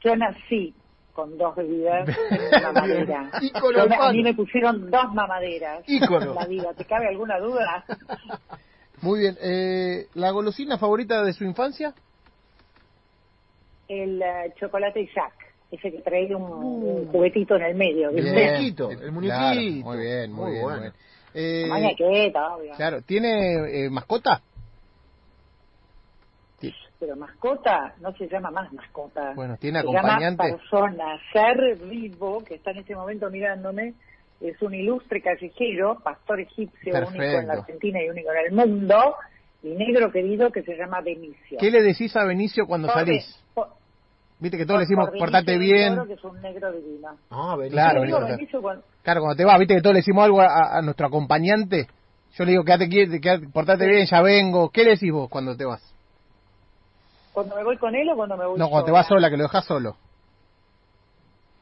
Yo 0.04 0.16
nací 0.16 0.74
con 1.22 1.38
dos 1.38 1.56
bebidas 1.56 2.10
en 2.32 2.64
mamadera. 2.64 3.30
Yo 3.42 4.02
a 4.02 4.12
mí 4.12 4.24
me 4.24 4.34
pusieron 4.34 4.90
dos 4.90 5.14
mamaderas 5.14 5.84
Ícono. 5.88 6.34
la 6.34 6.48
vida. 6.48 6.74
¿Te 6.76 6.84
cabe 6.86 7.10
alguna 7.10 7.38
duda? 7.38 7.86
Muy 9.02 9.20
bien. 9.20 9.38
Eh, 9.40 10.08
¿La 10.16 10.32
golosina 10.32 10.80
favorita 10.80 11.24
de 11.24 11.34
su 11.34 11.44
infancia? 11.44 11.94
El 13.88 14.20
eh, 14.20 14.52
chocolate 14.60 15.08
Jack. 15.14 15.34
Ese 15.70 15.92
que 15.92 16.02
trae 16.02 16.36
un, 16.36 16.42
un 16.42 17.08
juguetito 17.12 17.56
en 17.56 17.62
el 17.62 17.76
medio. 17.76 18.10
El 18.10 18.26
muñequito, 18.26 18.90
el 18.90 19.12
muñequito. 19.12 19.38
Claro, 19.38 19.62
muy 19.62 19.98
bien, 20.00 20.32
muy, 20.34 20.44
Muy 20.44 20.52
bien. 20.54 20.64
bueno. 20.64 20.78
muy 20.78 20.82
bien. 20.82 20.94
Eh, 21.34 22.34
obvio. 22.36 22.74
claro, 22.76 23.02
¿tiene 23.04 23.86
eh, 23.86 23.90
mascota? 23.90 24.42
Pero 27.02 27.16
mascota 27.16 27.96
no 28.00 28.14
se 28.14 28.28
llama 28.28 28.52
más 28.52 28.72
mascota. 28.72 29.34
Bueno, 29.34 29.58
¿tiene 29.58 29.82
se 29.82 29.88
acompañante? 29.88 30.44
llama 30.44 30.58
persona. 30.60 31.06
Ser 31.34 31.76
vivo, 31.90 32.44
que 32.46 32.54
está 32.56 32.70
en 32.72 32.78
este 32.78 32.96
momento 32.96 33.28
mirándome, 33.32 33.96
es 34.40 34.62
un 34.62 34.76
ilustre 34.76 35.20
callejero, 35.20 35.98
pastor 36.04 36.42
egipcio 36.42 36.94
único 36.96 37.24
en 37.24 37.48
la 37.48 37.54
Argentina 37.54 38.00
y 38.04 38.08
único 38.10 38.30
en 38.32 38.46
el 38.46 38.52
mundo, 38.54 39.16
y 39.64 39.70
negro 39.70 40.12
querido 40.12 40.52
que 40.52 40.62
se 40.62 40.76
llama 40.78 41.02
Benicio. 41.02 41.58
¿Qué 41.60 41.72
le 41.72 41.82
decís 41.82 42.16
a 42.16 42.24
Benicio 42.24 42.68
cuando 42.68 42.88
Por- 42.88 42.98
salís? 42.98 43.44
por- 43.56 43.70
Viste 44.40 44.58
que 44.60 44.66
todos 44.68 44.80
le 44.80 44.86
decimos, 44.86 45.10
portate 45.18 45.58
bien. 45.58 45.96
Toro, 45.96 46.08
que 46.08 46.14
es 46.14 46.24
un 46.24 46.40
negro 46.40 46.72
divino. 46.72 47.10
Ah. 47.32 47.58
Claro, 47.72 48.02
Benicio. 48.02 48.26
Benicio 48.28 48.62
cuando- 48.62 48.84
Claro, 49.02 49.22
cuando 49.22 49.38
te 49.38 49.46
vas, 49.46 49.58
viste 49.58 49.74
que 49.76 49.82
todos 49.82 49.94
le 49.96 50.00
decimos 50.02 50.24
algo 50.24 50.40
a, 50.42 50.78
a 50.78 50.82
nuestro 50.84 51.08
acompañante. 51.08 51.88
Yo 52.38 52.46
le 52.46 52.52
digo, 52.52 52.64
quédate 52.64 52.88
quieto, 52.90 53.14
portate 53.52 53.88
bien, 53.88 54.06
ya 54.06 54.22
vengo. 54.22 54.70
¿Qué 54.70 54.84
le 54.84 54.92
decís 54.92 55.12
vos 55.12 55.30
cuando 55.30 55.58
te 55.58 55.66
vas? 55.66 55.91
Cuando 57.34 57.56
me 57.56 57.64
voy 57.64 57.78
con 57.78 57.96
él 57.96 58.10
o 58.10 58.16
cuando 58.16 58.38
me 58.38 58.46
voy 58.46 58.60
No, 58.60 58.70
cuando 58.70 58.86
te 58.86 58.92
vas 58.92 59.08
sola, 59.08 59.30
que 59.30 59.38
lo 59.38 59.44
dejas 59.44 59.66
solo. 59.66 59.96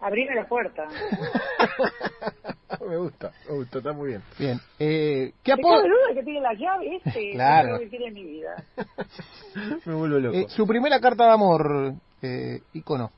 Abrime 0.01 0.33
la 0.35 0.47
puerta. 0.47 0.87
me 2.87 2.97
gusta, 2.97 3.31
me 3.49 3.55
gusta, 3.57 3.77
está 3.79 3.91
muy 3.93 4.09
bien. 4.09 4.23
Bien. 4.37 4.57
Eh, 4.79 5.33
¿Qué 5.43 5.53
¿Te 5.55 5.61
apodo? 5.61 5.81
duda 5.81 6.13
que 6.13 6.23
tiene 6.23 6.39
la 6.41 6.53
llave 6.53 6.95
este? 7.03 7.31
Claro. 7.33 7.79
Que 7.79 7.89
quiere 7.89 8.07
en 8.07 8.13
mi 8.13 8.23
vida. 8.23 8.63
Me 9.85 9.93
vuelvo 9.93 10.19
loco. 10.19 10.37
Eh, 10.37 10.45
su 10.49 10.65
primera 10.65 10.99
carta 11.01 11.25
de 11.25 11.31
amor, 11.31 11.93
eh, 12.21 12.61
icono. 12.73 13.11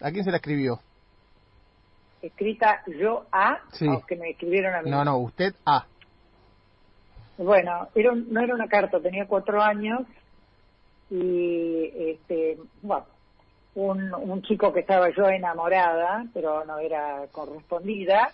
¿A 0.00 0.10
quién 0.12 0.24
se 0.24 0.30
la 0.30 0.36
escribió? 0.36 0.78
Escrita 2.22 2.82
yo 2.86 3.24
a, 3.32 3.58
Sí. 3.72 3.86
o 3.88 4.00
que 4.06 4.16
me 4.16 4.30
escribieron 4.30 4.74
a 4.74 4.82
mí. 4.82 4.90
No, 4.90 5.04
no, 5.04 5.18
usted 5.18 5.54
a. 5.66 5.84
Bueno, 7.36 7.88
era 7.94 8.12
un- 8.12 8.32
no 8.32 8.40
era 8.40 8.54
una 8.54 8.68
carta, 8.68 9.00
tenía 9.00 9.26
cuatro 9.26 9.60
años 9.60 10.02
y, 11.10 11.90
este, 12.10 12.58
bueno, 12.82 13.06
un, 13.74 14.14
un 14.14 14.42
chico 14.42 14.72
que 14.72 14.80
estaba 14.80 15.10
yo 15.10 15.28
enamorada, 15.28 16.26
pero 16.32 16.64
no 16.64 16.78
era 16.78 17.26
correspondida, 17.32 18.30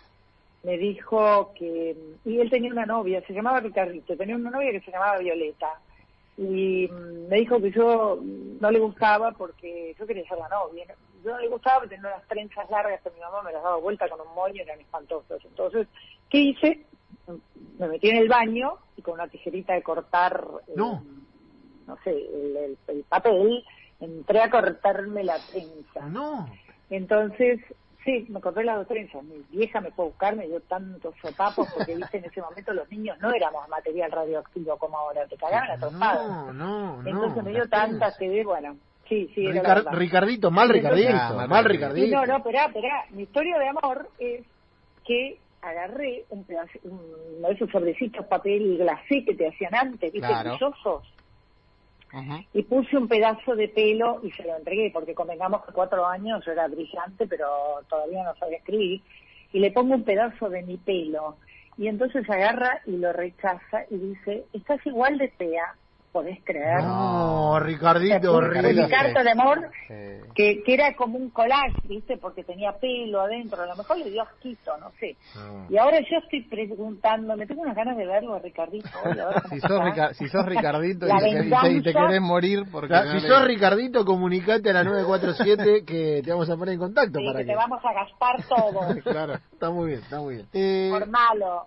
me 0.62 0.76
dijo 0.76 1.52
que, 1.54 1.96
y 2.24 2.38
él 2.38 2.50
tenía 2.50 2.72
una 2.72 2.86
novia, 2.86 3.22
se 3.26 3.32
llamaba 3.32 3.60
Ricardito, 3.60 4.16
tenía 4.16 4.36
una 4.36 4.50
novia 4.50 4.72
que 4.72 4.80
se 4.80 4.90
llamaba 4.90 5.18
Violeta, 5.18 5.78
y 6.40 6.88
mm, 6.88 7.28
me 7.28 7.36
dijo 7.36 7.60
que 7.60 7.70
yo 7.70 8.18
no 8.60 8.70
le 8.70 8.78
gustaba 8.78 9.32
porque 9.32 9.94
yo 9.98 10.06
quería 10.06 10.26
ser 10.26 10.38
la 10.38 10.48
novia. 10.48 10.86
Yo 11.22 11.32
no 11.32 11.38
le 11.38 11.48
gustaba 11.48 11.80
porque 11.80 11.96
tenía 11.96 12.14
unas 12.14 12.26
trenzas 12.28 12.70
largas 12.70 13.02
que 13.02 13.10
mi 13.10 13.20
mamá 13.20 13.42
me 13.42 13.52
las 13.52 13.62
daba 13.62 13.76
vuelta 13.76 14.08
con 14.08 14.26
un 14.26 14.34
moño, 14.34 14.62
eran 14.62 14.80
espantosos. 14.80 15.44
Entonces, 15.44 15.86
¿qué 16.30 16.38
hice? 16.38 16.86
Me 17.78 17.88
metí 17.88 18.08
en 18.08 18.16
el 18.16 18.28
baño 18.28 18.78
y 18.96 19.02
con 19.02 19.14
una 19.14 19.28
tijerita 19.28 19.74
de 19.74 19.82
cortar, 19.82 20.42
eh, 20.66 20.74
No. 21.90 21.98
sé, 22.04 22.10
el, 22.10 22.56
el- 22.56 22.78
el 22.88 23.02
papel, 23.04 23.64
entré 24.00 24.40
a 24.42 24.50
cortarme 24.50 25.22
la 25.24 25.36
trenza. 25.50 26.06
No. 26.08 26.48
Entonces, 26.90 27.60
sí, 28.04 28.26
me 28.30 28.40
corté 28.40 28.64
las 28.64 28.76
dos 28.78 28.88
trenzas. 28.88 29.22
Mi 29.22 29.42
vieja 29.50 29.80
me 29.80 29.90
fue 29.92 30.06
a 30.06 30.08
buscar, 30.08 30.36
me 30.36 30.46
dio 30.46 30.60
tantos 30.62 31.14
sopapos 31.22 31.68
porque, 31.76 31.94
viste, 31.96 32.18
en 32.18 32.24
ese 32.24 32.40
momento 32.40 32.72
los 32.72 32.90
niños 32.90 33.16
no 33.20 33.30
éramos 33.32 33.68
material 33.68 34.10
radioactivo 34.10 34.76
como 34.78 34.96
ahora, 34.98 35.26
te 35.26 35.36
cagaban 35.36 35.70
a. 35.70 35.76
No, 35.76 36.52
no, 36.52 37.02
no. 37.02 37.08
Entonces 37.08 37.44
me 37.44 37.50
dio 37.52 37.68
tantas 37.68 38.16
que 38.18 38.28
de, 38.28 38.44
bueno, 38.44 38.76
sí, 39.08 39.30
sí. 39.34 39.46
Ricardito, 39.92 40.50
mal 40.50 40.68
Y 40.74 40.78
entonces- 40.78 40.98
Ricardito, 41.06 41.18
Ah, 41.20 41.32
mal 41.36 41.48
mal 41.48 41.64
Ricardito. 41.64 42.06
Sí, 42.06 42.12
no, 42.12 42.26
no, 42.26 42.36
esperá, 42.38 42.66
esperá. 42.66 43.04
Mi 43.10 43.22
historia 43.22 43.58
de 43.58 43.68
amor 43.68 44.08
es 44.18 44.44
que 45.04 45.38
agarré 45.62 46.24
un 46.30 46.42
pedazo, 46.44 46.72
uno 46.84 47.48
de 47.48 47.54
esos 47.54 47.70
sobrecitos 47.70 48.24
papel 48.26 48.78
glacé 48.78 49.24
que 49.26 49.34
te 49.34 49.46
hacían 49.46 49.74
antes, 49.74 50.10
viste, 50.12 50.26
Claro. 50.26 50.50
brillosos, 50.52 51.02
Ujú. 52.12 52.44
y 52.54 52.62
puse 52.64 52.96
un 52.96 53.06
pedazo 53.06 53.54
de 53.54 53.68
pelo 53.68 54.20
y 54.24 54.32
se 54.32 54.42
lo 54.42 54.56
entregué, 54.56 54.90
porque 54.92 55.14
convengamos 55.14 55.64
que 55.64 55.72
cuatro 55.72 56.04
años 56.04 56.44
yo 56.44 56.52
era 56.52 56.66
brillante, 56.66 57.26
pero 57.26 57.46
todavía 57.88 58.24
no 58.24 58.34
sabía 58.34 58.58
escribir, 58.58 59.00
y 59.52 59.60
le 59.60 59.70
pongo 59.70 59.94
un 59.94 60.04
pedazo 60.04 60.48
de 60.48 60.62
mi 60.62 60.76
pelo, 60.76 61.36
y 61.78 61.86
entonces 61.86 62.28
agarra 62.28 62.80
y 62.84 62.96
lo 62.96 63.12
rechaza 63.12 63.84
y 63.90 63.96
dice, 63.96 64.44
estás 64.52 64.84
igual 64.86 65.18
de 65.18 65.28
fea, 65.28 65.76
podés 66.12 66.38
creer. 66.44 66.82
No, 66.82 67.60
Ricardito, 67.60 68.34
horrible. 68.34 68.72
mi 68.82 68.88
carta 68.88 69.22
de 69.22 69.30
amor 69.30 69.70
Sí. 69.86 69.94
que, 70.34 70.62
que 70.64 70.74
era 70.74 70.94
como 70.94 71.16
un 71.18 71.30
collage, 71.30 71.76
¿viste? 71.84 72.16
Porque 72.16 72.42
tenía 72.44 72.72
pelo 72.80 73.20
adentro, 73.20 73.62
a 73.62 73.66
lo 73.66 73.76
mejor 73.76 73.98
le 73.98 74.10
dio 74.10 74.22
asquito, 74.22 74.76
no 74.78 74.90
sé. 74.98 75.16
Y 75.68 75.76
ahora 75.78 75.98
yo 76.00 76.18
estoy 76.22 76.42
preguntándome, 76.48 77.46
tengo 77.46 77.62
unas 77.62 77.76
ganas 77.76 77.96
de 77.96 78.06
verlo 78.06 78.34
a 78.34 78.38
Ricardito 78.40 78.88
hoy, 79.04 79.18
a 79.18 79.26
ver 79.26 79.42
cómo 79.42 79.48
Si 79.54 79.60
sos. 79.60 79.84
Rica- 79.84 80.14
si 80.14 80.28
sos 80.28 80.46
Ricardito 80.46 81.06
y 81.06 81.10
te, 81.10 81.16
y 81.16 81.20
te- 81.20 81.28
y 81.30 81.32
te 81.32 81.38
venganza. 81.38 81.92
querés 82.08 82.20
morir 82.20 82.62
porque... 82.72 82.88
La- 82.92 83.04
no 83.04 83.12
si 83.12 83.20
le- 83.20 83.28
sos 83.28 83.44
Ricardito, 83.44 84.04
comunicate 84.04 84.70
a 84.70 84.72
la 84.72 84.84
947 84.84 85.84
que 85.84 86.22
te 86.24 86.30
vamos 86.32 86.50
a 86.50 86.56
poner 86.56 86.74
en 86.74 86.80
contacto 86.80 87.18
Sí, 87.18 87.24
para 87.26 87.38
que 87.38 87.44
que... 87.46 87.50
te 87.52 87.56
vamos 87.56 87.80
a 87.84 87.92
gastar 87.92 88.36
todo, 88.48 88.80
Claro, 89.04 89.34
está 89.52 89.70
muy 89.70 89.88
bien, 89.88 90.00
está 90.00 90.18
muy 90.20 90.34
bien. 90.36 90.46
Eh, 90.52 90.88
por 90.90 91.08
malo. 91.08 91.66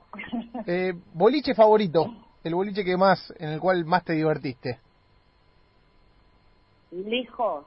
eh, 0.68 0.94
boliche 1.14 1.54
favorito, 1.54 2.06
el 2.44 2.56
boliche 2.56 2.84
que 2.84 2.98
más, 2.98 3.34
en 3.38 3.50
el 3.50 3.60
cual 3.60 3.86
más 3.86 4.04
te 4.04 4.14
divertiste. 4.14 4.80
Lejos, 6.92 7.66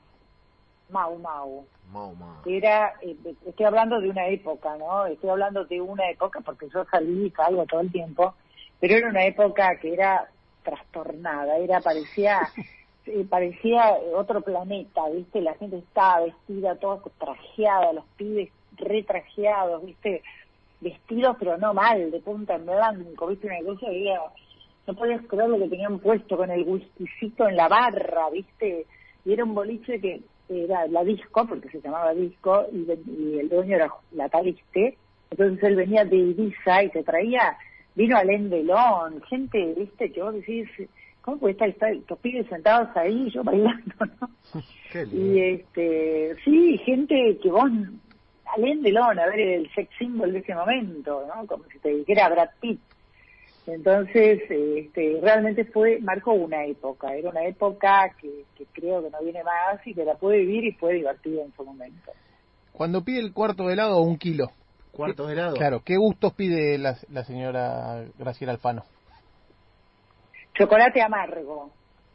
Mau 0.90 1.18
Mau. 1.18 1.66
Mau, 1.92 2.14
mau. 2.14 2.42
Era, 2.44 2.94
eh, 3.00 3.16
estoy 3.46 3.66
hablando 3.66 4.00
de 4.00 4.10
una 4.10 4.26
época, 4.26 4.76
¿no? 4.76 5.06
Estoy 5.06 5.30
hablando 5.30 5.64
de 5.64 5.80
una 5.80 6.08
época 6.10 6.40
porque 6.40 6.68
yo 6.72 6.84
salí 6.90 7.26
y 7.26 7.30
salgo 7.30 7.64
todo 7.66 7.80
el 7.80 7.92
tiempo, 7.92 8.34
pero 8.80 8.96
era 8.96 9.08
una 9.08 9.24
época 9.24 9.76
que 9.78 9.94
era 9.94 10.28
trastornada, 10.62 11.56
era, 11.58 11.80
parecía, 11.80 12.40
eh, 13.06 13.24
parecía 13.28 13.96
otro 14.14 14.40
planeta, 14.40 15.08
¿viste? 15.10 15.40
La 15.40 15.54
gente 15.54 15.78
estaba 15.78 16.24
vestida 16.24 16.76
toda 16.76 17.00
trajeada, 17.18 17.92
los 17.92 18.04
pibes 18.16 18.50
retrajeados, 18.76 19.84
¿viste? 19.84 20.22
Vestidos 20.80 21.36
pero 21.38 21.56
no 21.56 21.72
mal, 21.72 22.10
de 22.10 22.20
punta 22.20 22.56
en 22.56 22.66
blanco, 22.66 23.28
¿viste? 23.28 23.46
Una 23.46 23.64
cosa 23.64 23.86
que 23.86 24.10
era, 24.10 24.20
no 24.86 24.94
podías 24.94 25.22
creer 25.26 25.48
lo 25.48 25.58
que 25.58 25.68
tenían 25.68 25.98
puesto 25.98 26.36
con 26.36 26.50
el 26.50 26.62
whiskycito 26.62 27.48
en 27.48 27.56
la 27.56 27.68
barra, 27.68 28.30
¿viste? 28.32 28.86
Y 29.24 29.32
era 29.32 29.44
un 29.44 29.54
boliche 29.54 30.00
que 30.00 30.20
era 30.48 30.86
la 30.86 31.02
disco, 31.04 31.46
porque 31.46 31.68
se 31.70 31.80
llamaba 31.80 32.14
disco, 32.14 32.66
y, 32.72 32.86
y 33.10 33.38
el 33.40 33.48
dueño 33.48 33.76
era 33.76 33.90
la 34.12 34.28
Taliste, 34.28 34.96
entonces 35.30 35.62
él 35.64 35.76
venía 35.76 36.04
de 36.04 36.16
Ibiza 36.16 36.84
y 36.84 36.90
te 36.90 37.02
traía, 37.02 37.56
vino 37.96 38.16
Alain 38.16 38.48
Delon, 38.48 39.20
gente, 39.22 39.74
viste, 39.76 40.12
que 40.12 40.22
vos 40.22 40.34
decís, 40.34 40.68
¿cómo 41.20 41.38
puede 41.38 41.52
estar, 41.52 41.68
estar 41.68 41.92
estos 41.92 42.18
pibes 42.20 42.46
sentados 42.46 42.96
ahí, 42.96 43.28
yo 43.30 43.42
bailando, 43.42 43.94
no? 44.20 44.30
Qué 44.92 45.04
Y 45.10 45.16
lindo. 45.18 45.40
este, 45.40 46.36
sí, 46.44 46.78
gente 46.78 47.38
que 47.42 47.50
vos, 47.50 47.70
Alain 48.56 48.82
Delon, 48.82 49.18
a 49.18 49.26
ver, 49.26 49.40
el 49.40 49.70
sex 49.74 49.90
symbol 49.98 50.32
de 50.32 50.38
ese 50.38 50.54
momento, 50.54 51.26
¿no? 51.26 51.44
Como 51.46 51.64
si 51.64 51.78
te 51.80 51.88
dijera 51.88 52.28
Brad 52.28 52.50
Pitt. 52.60 52.80
Entonces, 53.66 54.40
este, 54.48 55.18
realmente 55.20 55.64
fue, 55.64 55.98
marcó 56.00 56.32
una 56.32 56.64
época, 56.64 57.14
era 57.14 57.30
una 57.30 57.44
época 57.44 58.14
que, 58.20 58.44
que 58.56 58.64
creo 58.66 59.02
que 59.02 59.10
no 59.10 59.18
viene 59.22 59.42
más 59.42 59.84
y 59.84 59.92
que 59.92 60.04
la 60.04 60.14
pude 60.14 60.38
vivir 60.38 60.64
y 60.64 60.72
fue 60.72 60.94
divertida 60.94 61.42
en 61.42 61.52
su 61.52 61.64
momento. 61.64 62.12
Cuando 62.72 63.02
pide 63.02 63.18
el 63.20 63.32
cuarto 63.32 63.66
de 63.66 63.72
helado 63.72 63.96
o 63.98 64.02
un 64.02 64.18
kilo. 64.18 64.50
Cuarto 64.92 65.26
de 65.26 65.32
helado. 65.34 65.54
Claro, 65.56 65.82
¿qué 65.84 65.96
gustos 65.96 66.32
pide 66.34 66.78
la, 66.78 66.96
la 67.10 67.24
señora 67.24 68.04
Graciela 68.18 68.52
Alfano? 68.52 68.84
Chocolate 70.56 71.02
amargo, 71.02 71.70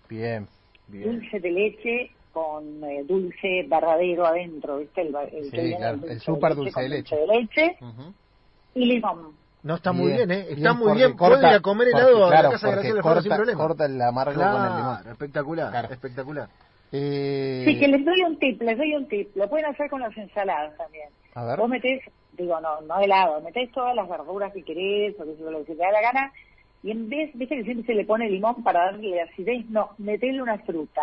Bien. 0.09 0.47
Bien. 0.87 1.19
dulce 1.19 1.39
de 1.39 1.51
leche 1.51 2.11
con 2.33 2.83
eh, 2.83 3.03
dulce 3.03 3.65
verdadero 3.67 4.25
adentro, 4.25 4.77
¿viste? 4.79 5.01
El, 5.01 5.11
ba- 5.11 5.25
el 5.25 5.51
Sí, 5.51 5.75
claro, 5.77 5.97
dulce 5.97 6.13
el 6.13 6.19
súper 6.21 6.49
de 6.51 6.55
dulce 6.55 6.81
de 6.81 6.89
leche. 6.89 7.15
dulce 7.15 7.31
de 7.33 7.39
leche 7.39 7.77
y 8.75 8.85
limón. 8.85 9.35
No 9.63 9.75
está 9.75 9.91
muy 9.91 10.07
Bien, 10.11 10.27
bien, 10.27 10.31
¿eh? 10.31 10.41
Está 10.49 10.55
bien, 10.55 10.77
muy 10.77 10.87
porque 10.87 11.05
bien. 11.05 11.17
corta- 11.17 11.49
ir 11.49 11.55
a 11.55 11.59
comer 11.61 11.87
porque, 11.91 12.03
helado 12.07 12.25
a 12.25 12.29
claro, 12.29 12.43
la 12.47 12.51
casa 12.53 12.67
de 12.67 12.73
porque 12.73 12.87
Graciela 12.87 12.97
Alfano 12.99 13.21
sin 13.21 13.29
corta, 13.29 13.35
problema. 13.37 13.67
corta 13.67 13.85
el 13.85 14.01
amargo 14.01 14.41
con 14.41 14.65
el 14.65 14.75
limón. 14.77 14.97
espectacular, 15.11 15.69
Claro. 15.71 15.93
espectacular. 15.93 16.49
Eh, 16.91 17.63
Sí, 17.65 17.79
que 17.79 17.87
les 17.87 18.03
doy 18.03 18.21
un 18.23 18.37
tip, 18.39 18.61
les 18.61 18.77
doy 18.77 18.95
un 18.95 19.07
tip. 19.07 19.35
Lo 19.35 19.49
pueden 19.49 19.65
hacer 19.67 19.89
con 19.89 20.01
las 20.01 20.15
ensaladas 20.17 20.75
también. 20.77 21.09
A 21.35 21.45
ver. 21.45 21.57
Vos 21.59 21.69
metés, 21.69 22.01
digo, 22.33 22.59
no, 22.59 22.81
no 22.81 22.99
helado, 22.99 23.39
metés 23.41 23.71
todas 23.71 23.95
las 23.95 24.09
verduras 24.09 24.51
que 24.51 24.63
querés 24.63 25.15
o 25.19 25.23
que 25.23 25.51
lo 25.51 25.59
que 25.63 25.73
te 25.73 25.75
da 25.75 25.91
la 25.91 26.01
gana 26.01 26.31
y 26.83 26.91
en 26.91 27.07
vez, 27.09 27.29
viste 27.35 27.55
que 27.55 27.63
siempre 27.63 27.85
se 27.85 27.93
le 27.93 28.05
pone 28.05 28.27
limón 28.29 28.63
para 28.63 28.85
darle 28.85 29.21
acidez, 29.21 29.69
no, 29.69 29.91
metele 29.99 30.41
una 30.41 30.57
fruta. 30.59 31.01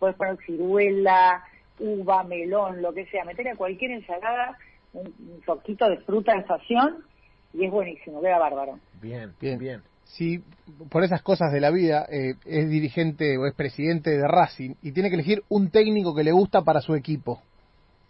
Puedes 0.00 0.16
poner 0.16 0.36
ciruela, 0.44 1.44
uva, 1.78 2.24
melón, 2.24 2.82
lo 2.82 2.92
que 2.92 3.06
sea. 3.06 3.24
Meterle 3.24 3.52
a 3.52 3.56
cualquier 3.56 3.92
ensalada 3.92 4.58
un, 4.92 5.06
un 5.06 5.40
poquito 5.46 5.88
de 5.88 5.98
fruta 5.98 6.32
de 6.34 6.40
estación 6.40 7.04
y 7.52 7.64
es 7.64 7.70
buenísimo, 7.70 8.20
queda 8.20 8.38
bárbaro. 8.38 8.78
Bien, 9.00 9.32
Bien. 9.40 9.58
bien. 9.58 9.82
Si 10.04 10.42
por 10.90 11.04
esas 11.04 11.22
cosas 11.22 11.52
de 11.52 11.60
la 11.60 11.70
vida 11.70 12.04
eh, 12.10 12.34
es 12.44 12.68
dirigente 12.68 13.38
o 13.38 13.46
es 13.46 13.54
presidente 13.54 14.10
de 14.10 14.26
Racing 14.26 14.74
y 14.82 14.90
tiene 14.92 15.08
que 15.08 15.14
elegir 15.14 15.44
un 15.48 15.70
técnico 15.70 16.14
que 16.16 16.24
le 16.24 16.32
gusta 16.32 16.62
para 16.62 16.80
su 16.80 16.96
equipo, 16.96 17.40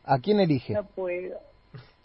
¿a 0.04 0.18
quién 0.18 0.40
elige? 0.40 0.72
No 0.74 0.84
puedo. 0.84 1.36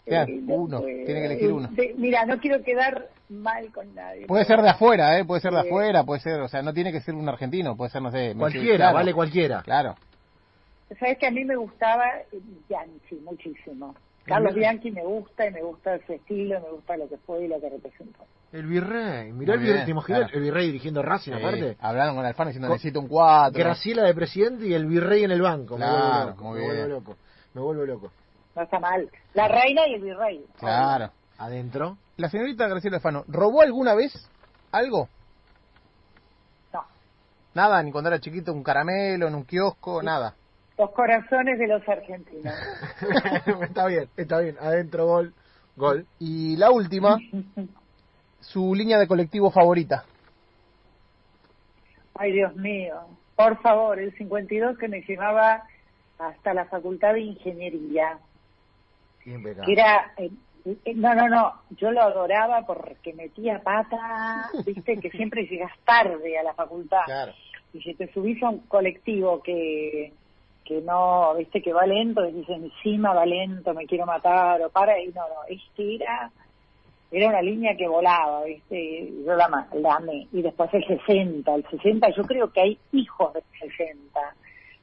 Claro, 0.04 0.30
Eh, 0.32 0.38
no 0.42 0.54
uno, 0.54 0.80
puedo. 0.82 1.04
tiene 1.04 1.20
que 1.20 1.26
elegir 1.26 1.52
uno. 1.52 1.68
De- 1.68 1.94
mira, 1.96 2.26
no 2.26 2.38
quiero 2.38 2.62
quedar 2.62 3.08
mal 3.30 3.72
con 3.72 3.92
nadie. 3.94 4.26
Puede 4.26 4.44
ser 4.44 4.60
de 4.60 4.68
afuera, 4.68 5.18
¿eh? 5.18 5.24
Puede 5.24 5.40
ser 5.40 5.52
de 5.52 5.60
afuera, 5.60 6.04
puede 6.04 6.20
ser, 6.20 6.40
o 6.42 6.48
sea, 6.48 6.60
no 6.62 6.72
tiene 6.74 6.92
que 6.92 7.00
ser 7.00 7.14
un 7.14 7.28
argentino, 7.28 7.74
puede 7.76 7.90
ser, 7.90 8.02
no 8.02 8.10
sé, 8.12 8.34
Cualquiera, 8.36 8.76
claro, 8.76 8.94
vale 8.94 9.14
cualquiera. 9.14 9.62
Claro. 9.62 9.94
Sabes 11.00 11.16
que 11.18 11.26
a 11.26 11.30
mí 11.30 11.44
me 11.44 11.56
gustaba 11.56 12.04
eh, 12.32 12.38
Bianchi 12.68 13.16
muchísimo. 13.24 13.94
Carlos 14.26 14.54
Bianchi 14.54 14.90
me 14.90 15.04
gusta 15.04 15.46
y 15.46 15.52
me 15.52 15.62
gusta 15.62 15.98
su 16.06 16.12
estilo, 16.12 16.60
me 16.60 16.70
gusta 16.70 16.96
lo 16.96 17.08
que 17.08 17.16
fue 17.18 17.44
y 17.44 17.48
lo 17.48 17.60
que 17.60 17.70
representó. 17.70 18.24
El 18.52 18.66
virrey. 18.66 19.32
Mirá 19.32 19.54
el 19.54 19.60
virrey, 19.60 19.84
¿te 19.84 19.90
imaginas? 19.90 20.20
claro. 20.22 20.34
El 20.34 20.42
virrey 20.42 20.66
dirigiendo 20.66 21.02
Racing 21.02 21.32
Sí, 21.32 21.38
aparte. 21.38 21.76
hablaron 21.80 22.16
con 22.16 22.24
Alfano 22.24 22.48
diciendo 22.48 22.68
Con- 22.68 22.74
necesito 22.74 23.00
un 23.00 23.08
4. 23.08 23.58
Graciela 23.58 24.02
de 24.02 24.14
presidente 24.14 24.66
y 24.66 24.74
el 24.74 24.86
virrey 24.86 25.24
en 25.24 25.30
el 25.30 25.42
banco. 25.42 25.76
Claro, 25.76 25.96
me 25.96 26.02
vuelvo 26.02 26.30
loco, 26.30 26.44
muy 26.44 26.58
me 26.60 26.66
vuelvo 26.66 26.88
loco. 26.88 27.16
Me 27.54 27.60
vuelvo 27.60 27.84
loco. 27.84 28.12
No 28.54 28.62
está 28.62 28.78
mal. 28.80 29.10
La 29.34 29.48
reina 29.48 29.86
y 29.88 29.94
el 29.94 30.02
virrey. 30.02 30.44
Claro. 30.58 31.10
Adentro. 31.38 31.98
La 32.16 32.28
señorita 32.30 32.66
Graciela 32.66 32.96
Alfano, 32.96 33.24
¿robó 33.28 33.60
alguna 33.60 33.94
vez 33.94 34.12
algo? 34.72 35.08
No. 36.72 36.82
Nada, 37.54 37.82
ni 37.82 37.92
cuando 37.92 38.08
era 38.08 38.18
chiquito, 38.20 38.52
un 38.52 38.62
caramelo 38.62 39.28
en 39.28 39.34
un 39.34 39.44
kiosco, 39.44 40.02
nada. 40.02 40.34
Los 40.78 40.90
corazones 40.90 41.58
de 41.58 41.66
los 41.68 41.88
argentinos. 41.88 42.52
está 43.62 43.86
bien, 43.86 44.08
está 44.16 44.40
bien. 44.40 44.56
Adentro, 44.60 45.06
gol. 45.06 45.34
Gol. 45.76 46.06
Y 46.18 46.56
la 46.56 46.70
última, 46.70 47.18
su 48.40 48.74
línea 48.74 48.98
de 48.98 49.06
colectivo 49.06 49.50
favorita. 49.50 50.04
Ay, 52.14 52.32
Dios 52.32 52.54
mío. 52.56 52.94
Por 53.36 53.60
favor, 53.60 53.98
el 53.98 54.16
52 54.16 54.78
que 54.78 54.88
me 54.88 55.02
llevaba 55.02 55.62
hasta 56.18 56.54
la 56.54 56.64
Facultad 56.66 57.12
de 57.14 57.20
Ingeniería. 57.20 58.18
Impecable. 59.24 59.66
que 59.66 59.72
era, 59.72 60.12
eh, 60.16 60.30
Eh, 60.84 60.94
No, 60.94 61.14
no, 61.14 61.28
no, 61.28 61.52
yo 61.76 61.90
lo 61.92 62.02
adoraba 62.02 62.62
porque 62.66 63.12
metía 63.12 63.60
pata, 63.62 64.50
viste, 64.64 64.96
que 64.98 65.10
siempre 65.10 65.46
llegas 65.46 65.72
tarde 65.84 66.38
a 66.38 66.42
la 66.42 66.54
facultad. 66.54 67.02
Claro. 67.06 67.32
Y 67.72 67.80
si 67.82 67.94
te 67.94 68.10
subís 68.12 68.42
a 68.42 68.48
un 68.50 68.60
colectivo 68.60 69.42
que, 69.42 70.12
que 70.66 70.80
no, 70.82 71.34
viste, 71.36 71.62
que 71.62 71.72
va 71.72 71.86
lento, 71.86 72.22
decís 72.22 72.48
encima 72.48 73.14
va 73.14 73.24
lento, 73.24 73.72
me 73.72 73.86
quiero 73.86 74.04
matar, 74.04 74.60
o 74.62 74.70
para, 74.70 75.00
y 75.00 75.08
no, 75.08 75.22
no, 75.28 75.44
este 75.48 75.94
era, 75.94 76.30
era 77.10 77.28
una 77.28 77.40
línea 77.40 77.76
que 77.76 77.86
volaba, 77.86 78.44
viste, 78.44 78.76
y 78.76 79.24
yo 79.24 79.34
la, 79.34 79.68
la 79.74 79.94
amé. 79.94 80.26
Y 80.32 80.42
después 80.42 80.68
el 80.74 80.84
60, 80.86 81.54
el 81.54 81.64
60, 81.70 82.10
yo 82.10 82.24
creo 82.24 82.52
que 82.52 82.60
hay 82.60 82.78
hijos 82.92 83.32
del 83.32 83.44
60, 83.60 84.20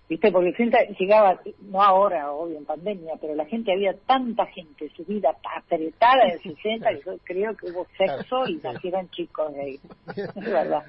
viste, 0.07 0.31
porque 0.31 0.49
el 0.49 0.55
60 0.55 0.77
llegaba, 0.97 1.39
no 1.61 1.83
ahora, 1.83 2.31
obvio, 2.31 2.57
en 2.57 2.65
pandemia, 2.65 3.15
pero 3.19 3.35
la 3.35 3.45
gente, 3.45 3.73
había 3.73 3.93
tanta 4.07 4.45
gente 4.47 4.89
subida, 4.95 5.35
apretada 5.57 6.23
en 6.25 6.31
el 6.31 6.41
60, 6.41 6.89
que 6.89 7.01
yo 7.05 7.17
creo 7.23 7.55
que 7.57 7.71
hubo 7.71 7.85
sexo 7.97 8.47
y 8.47 8.55
nacieron 8.55 9.09
chicos 9.09 9.53
de 9.53 9.61
ahí. 9.61 9.79
Es 10.15 10.51
verdad. 10.51 10.83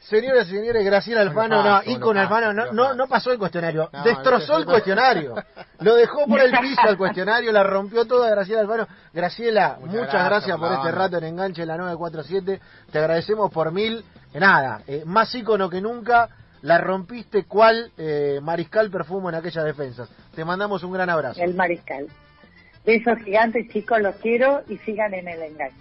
Señoras 0.00 0.46
y 0.48 0.52
señores, 0.52 0.84
Graciela 0.84 1.22
Alfano, 1.22 1.56
no, 1.56 1.64
paso, 1.64 1.90
ícono 1.90 2.14
lo 2.14 2.20
Alfano, 2.20 2.52
no, 2.52 2.72
no, 2.72 2.94
no 2.94 3.08
pasó 3.08 3.32
el 3.32 3.38
cuestionario, 3.38 3.90
No, 3.92 4.02
destrozó 4.04 4.56
el 4.56 4.64
cuestionario, 4.64 5.34
lo 5.80 5.96
dejó 5.96 6.24
por 6.26 6.40
el 6.40 6.52
piso 6.58 6.88
el 6.88 6.96
cuestionario, 6.98 7.50
la 7.52 7.64
rompió 7.64 8.06
toda 8.06 8.30
Graciela 8.30 8.60
Alfano. 8.60 8.86
Graciela, 9.12 9.76
muchas, 9.80 9.94
Muchas 9.94 10.12
gracias, 10.12 10.28
gracias 10.30 10.58
por 10.58 10.72
este 10.72 10.90
rato 10.92 11.18
en 11.18 11.24
Enganche 11.24 11.62
en 11.62 11.68
la 11.68 11.76
947, 11.76 12.60
te 12.92 12.98
agradecemos 12.98 13.52
por 13.52 13.72
mil, 13.72 14.04
Eh, 14.32 14.40
nada, 14.40 14.82
eh, 14.86 15.02
más 15.04 15.34
ícono 15.34 15.68
que 15.68 15.80
nunca, 15.80 16.28
la 16.62 16.78
rompiste 16.78 17.44
cual 17.44 17.90
eh, 17.96 18.40
mariscal 18.42 18.90
perfumo 18.90 19.28
en 19.28 19.36
aquellas 19.36 19.64
defensas. 19.64 20.08
Te 20.34 20.44
mandamos 20.44 20.82
un 20.82 20.92
gran 20.92 21.10
abrazo. 21.10 21.40
El 21.42 21.54
mariscal. 21.54 22.06
Besos 22.84 23.18
gigantes, 23.18 23.68
chicos, 23.68 24.00
los 24.00 24.16
quiero 24.16 24.62
y 24.68 24.78
sigan 24.78 25.12
en 25.14 25.28
el 25.28 25.42
engaño. 25.42 25.76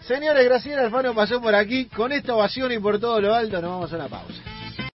Señores, 0.00 0.44
Graciela 0.44 0.82
Alfano 0.82 1.14
pasó 1.14 1.40
por 1.40 1.54
aquí, 1.54 1.86
con 1.86 2.12
esta 2.12 2.34
ovación 2.34 2.72
y 2.72 2.78
por 2.78 2.98
todo 2.98 3.20
lo 3.20 3.34
alto 3.34 3.60
nos 3.60 3.70
vamos 3.70 3.92
a 3.92 3.96
una 3.96 4.08
pausa. 4.08 4.59